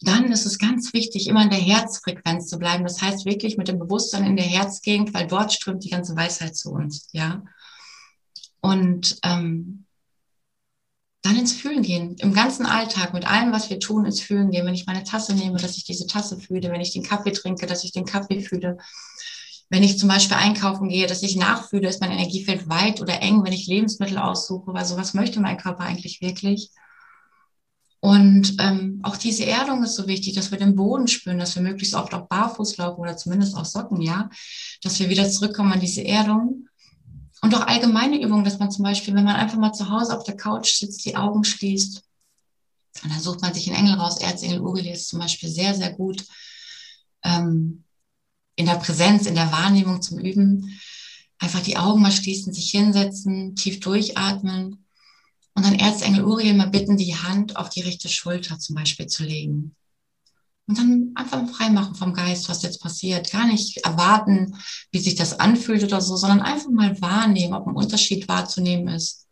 [0.00, 2.84] Dann ist es ganz wichtig, immer in der Herzfrequenz zu bleiben.
[2.84, 6.56] Das heißt wirklich mit dem Bewusstsein in der Herzgegend, weil dort strömt die ganze Weisheit
[6.56, 7.42] zu uns, ja.
[8.60, 9.83] Und ähm,
[11.24, 12.16] dann ins Fühlen gehen.
[12.18, 14.66] Im ganzen Alltag, mit allem, was wir tun, ins Fühlen gehen.
[14.66, 16.70] Wenn ich meine Tasse nehme, dass ich diese Tasse fühle.
[16.70, 18.76] Wenn ich den Kaffee trinke, dass ich den Kaffee fühle.
[19.70, 23.42] Wenn ich zum Beispiel einkaufen gehe, dass ich nachfühle, ist mein Energiefeld weit oder eng,
[23.42, 26.68] wenn ich Lebensmittel aussuche, weil sowas möchte mein Körper eigentlich wirklich.
[28.00, 31.62] Und ähm, auch diese Erdung ist so wichtig, dass wir den Boden spüren, dass wir
[31.62, 34.28] möglichst oft auch barfuß laufen oder zumindest auch Socken, ja,
[34.82, 36.68] dass wir wieder zurückkommen an diese Erdung
[37.44, 40.24] und auch allgemeine Übungen, dass man zum Beispiel, wenn man einfach mal zu Hause auf
[40.24, 42.02] der Couch sitzt, die Augen schließt.
[43.02, 44.18] Und dann sucht man sich einen Engel raus.
[44.18, 46.24] Erzengel Uriel ist zum Beispiel sehr, sehr gut
[47.22, 47.84] ähm,
[48.56, 50.80] in der Präsenz, in der Wahrnehmung zum Üben.
[51.38, 54.86] Einfach die Augen mal schließen, sich hinsetzen, tief durchatmen.
[55.52, 59.22] Und dann Erzengel Uriel mal bitten, die Hand auf die rechte Schulter zum Beispiel zu
[59.22, 59.76] legen.
[60.66, 63.30] Und dann einfach freimachen vom Geist, was jetzt passiert.
[63.30, 64.56] Gar nicht erwarten,
[64.92, 69.26] wie sich das anfühlt oder so, sondern einfach mal wahrnehmen, ob ein Unterschied wahrzunehmen ist.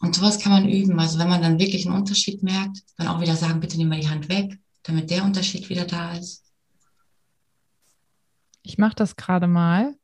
[0.00, 1.00] Und sowas kann man üben.
[1.00, 4.00] Also wenn man dann wirklich einen Unterschied merkt, dann auch wieder sagen, bitte nimm mal
[4.00, 6.44] die Hand weg, damit der Unterschied wieder da ist.
[8.62, 9.96] Ich mache das gerade mal.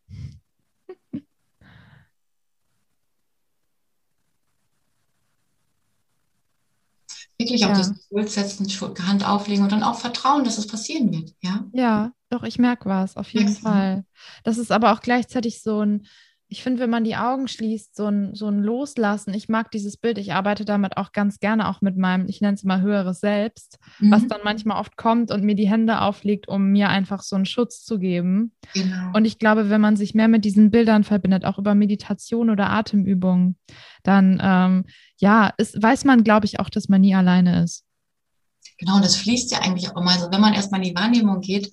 [7.40, 7.76] Wirklich auf ja.
[7.76, 8.68] diesen Puls setzen,
[9.06, 11.34] Hand auflegen und dann auch vertrauen, dass es passieren wird.
[11.40, 14.04] Ja, ja doch, ich merke was, auf jeden Merkst Fall.
[14.44, 16.06] Das ist aber auch gleichzeitig so ein,
[16.50, 19.32] ich finde, wenn man die Augen schließt, so ein, so ein Loslassen.
[19.34, 22.54] Ich mag dieses Bild, ich arbeite damit auch ganz gerne, auch mit meinem, ich nenne
[22.54, 24.10] es mal höheres Selbst, mhm.
[24.10, 27.46] was dann manchmal oft kommt und mir die Hände auflegt, um mir einfach so einen
[27.46, 28.52] Schutz zu geben.
[28.74, 29.12] Genau.
[29.12, 32.68] Und ich glaube, wenn man sich mehr mit diesen Bildern verbindet, auch über Meditation oder
[32.70, 33.56] Atemübungen,
[34.02, 34.84] dann ähm,
[35.18, 37.84] ja, ist, weiß man, glaube ich, auch, dass man nie alleine ist.
[38.80, 40.12] Genau, und das fließt ja eigentlich auch immer.
[40.12, 41.70] Also wenn man erstmal in die Wahrnehmung geht,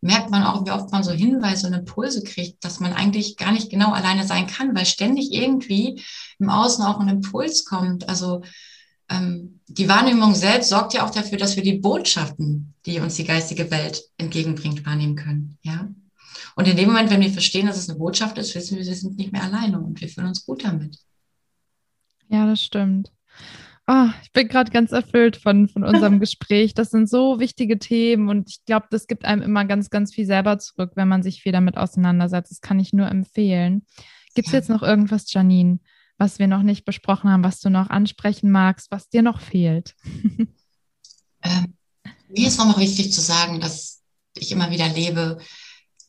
[0.00, 3.52] merkt man auch, wie oft man so Hinweise und Impulse kriegt, dass man eigentlich gar
[3.52, 6.02] nicht genau alleine sein kann, weil ständig irgendwie
[6.40, 8.08] im Außen auch ein Impuls kommt.
[8.08, 8.42] Also
[9.08, 13.24] ähm, die Wahrnehmung selbst sorgt ja auch dafür, dass wir die Botschaften, die uns die
[13.24, 15.58] geistige Welt entgegenbringt, wahrnehmen können.
[15.62, 15.88] Ja.
[16.56, 18.94] Und in dem Moment, wenn wir verstehen, dass es eine Botschaft ist, wissen wir, wir
[18.96, 20.98] sind nicht mehr alleine und wir fühlen uns gut damit.
[22.28, 23.12] Ja, das stimmt.
[23.90, 26.74] Oh, ich bin gerade ganz erfüllt von, von unserem Gespräch.
[26.74, 30.26] Das sind so wichtige Themen und ich glaube, das gibt einem immer ganz, ganz viel
[30.26, 32.50] selber zurück, wenn man sich viel damit auseinandersetzt.
[32.50, 33.86] Das kann ich nur empfehlen.
[34.34, 35.80] Gibt es jetzt noch irgendwas, Janine,
[36.18, 39.96] was wir noch nicht besprochen haben, was du noch ansprechen magst, was dir noch fehlt?
[41.40, 41.74] Ähm,
[42.30, 44.02] mir ist noch wichtig zu sagen, dass
[44.36, 45.38] ich immer wieder lebe,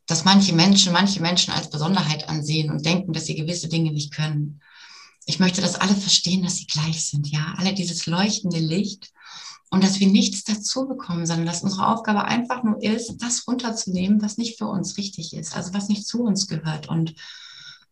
[0.08, 4.12] dass manche Menschen, manche Menschen als Besonderheit ansehen und denken, dass sie gewisse Dinge nicht
[4.12, 4.60] können
[5.26, 9.12] ich möchte, dass alle verstehen, dass sie gleich sind, ja, alle dieses leuchtende Licht
[9.70, 14.22] und dass wir nichts dazu bekommen, sondern dass unsere Aufgabe einfach nur ist, das runterzunehmen,
[14.22, 17.14] was nicht für uns richtig ist, also was nicht zu uns gehört und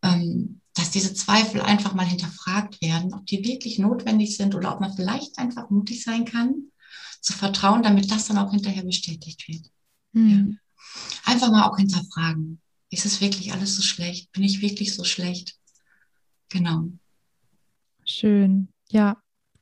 [0.02, 4.80] ähm, dass diese Zweifel einfach mal hinterfragt werden, ob die wirklich notwendig sind oder ob
[4.80, 6.72] man vielleicht einfach mutig sein kann,
[7.22, 9.66] zu vertrauen, damit das dann auch hinterher bestätigt wird.
[10.14, 10.60] Mhm.
[11.26, 11.32] Ja.
[11.32, 12.62] Einfach mal auch hinterfragen.
[12.90, 14.32] Ist es wirklich alles so schlecht?
[14.32, 15.56] Bin ich wirklich so schlecht?
[16.50, 16.90] Genau.
[18.08, 18.70] Schön.
[18.90, 19.18] Ja,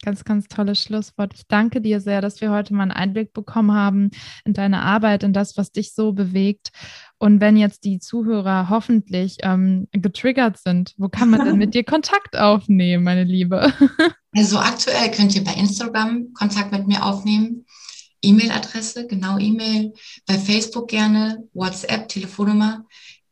[0.06, 1.34] Ganz, ganz tolles Schlusswort.
[1.34, 4.12] Ich danke dir sehr, dass wir heute mal einen Einblick bekommen haben
[4.44, 6.70] in deine Arbeit, in das, was dich so bewegt.
[7.18, 11.84] Und wenn jetzt die Zuhörer hoffentlich ähm, getriggert sind, wo kann man denn mit dir
[11.86, 13.74] Kontakt aufnehmen, meine Liebe?
[14.38, 17.66] Also aktuell könnt ihr bei Instagram Kontakt mit mir aufnehmen.
[18.22, 19.94] E-Mail-Adresse, genau E-Mail,
[20.26, 22.84] bei Facebook gerne, WhatsApp, Telefonnummer.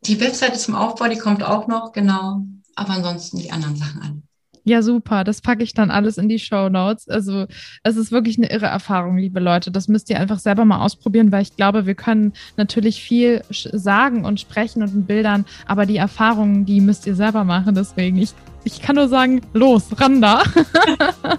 [0.06, 2.46] Die Webseite zum Aufbau, die kommt auch noch, genau.
[2.76, 4.22] Aber ansonsten die anderen Sachen alle.
[4.66, 5.24] Ja, super.
[5.24, 7.10] Das packe ich dann alles in die Show Notes.
[7.10, 7.48] Also,
[7.84, 9.72] es ist wirklich eine irre Erfahrung, liebe Leute.
[9.72, 14.24] Das müsst ihr einfach selber mal ausprobieren, weil ich glaube, wir können natürlich viel sagen
[14.24, 17.76] und sprechen und in Bildern, aber die Erfahrungen, die müsst ihr selber machen.
[17.76, 18.34] Deswegen, ich,
[18.64, 20.44] ich kann nur sagen, los, ran da.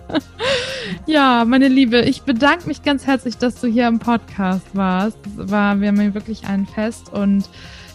[1.06, 5.18] ja, meine Liebe, ich bedanke mich ganz herzlich, dass du hier im Podcast warst.
[5.36, 7.48] Das war, haben wirklich ein Fest und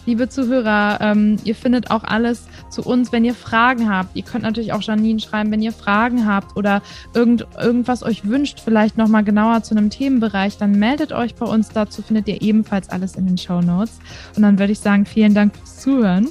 [0.06, 4.16] Liebe Zuhörer, ähm, ihr findet auch alles zu uns, wenn ihr Fragen habt.
[4.16, 6.82] Ihr könnt natürlich auch Janine schreiben, wenn ihr Fragen habt oder
[7.14, 11.68] irgend, irgendwas euch wünscht, vielleicht nochmal genauer zu einem Themenbereich, dann meldet euch bei uns.
[11.68, 13.98] Dazu findet ihr ebenfalls alles in den Show Notes.
[14.36, 16.28] Und dann würde ich sagen, vielen Dank fürs Zuhören.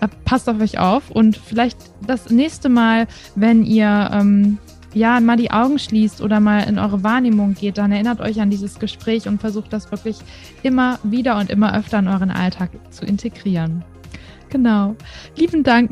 [0.00, 3.06] Äh, passt auf euch auf und vielleicht das nächste Mal,
[3.36, 4.58] wenn ihr ähm,
[4.94, 8.50] ja, mal die Augen schließt oder mal in eure Wahrnehmung geht, dann erinnert euch an
[8.50, 10.18] dieses Gespräch und versucht das wirklich
[10.62, 13.84] immer wieder und immer öfter in euren Alltag zu integrieren.
[14.50, 14.94] Genau.
[15.36, 15.90] Lieben Dank,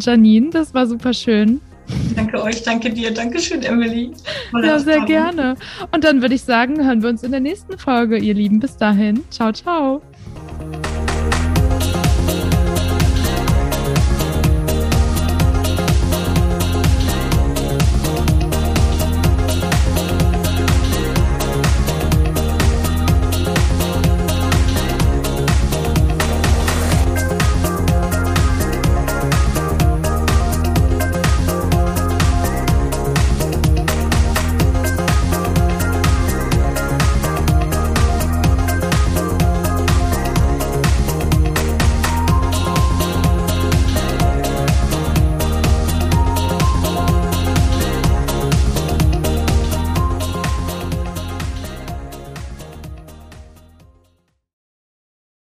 [0.00, 0.50] Janine.
[0.50, 1.60] Das war super schön.
[2.14, 4.12] Danke euch, danke dir, danke schön, Emily.
[4.62, 5.56] Ja, sehr gerne.
[5.92, 8.60] Und dann würde ich sagen, hören wir uns in der nächsten Folge, ihr Lieben.
[8.60, 9.22] Bis dahin.
[9.30, 10.00] Ciao, ciao.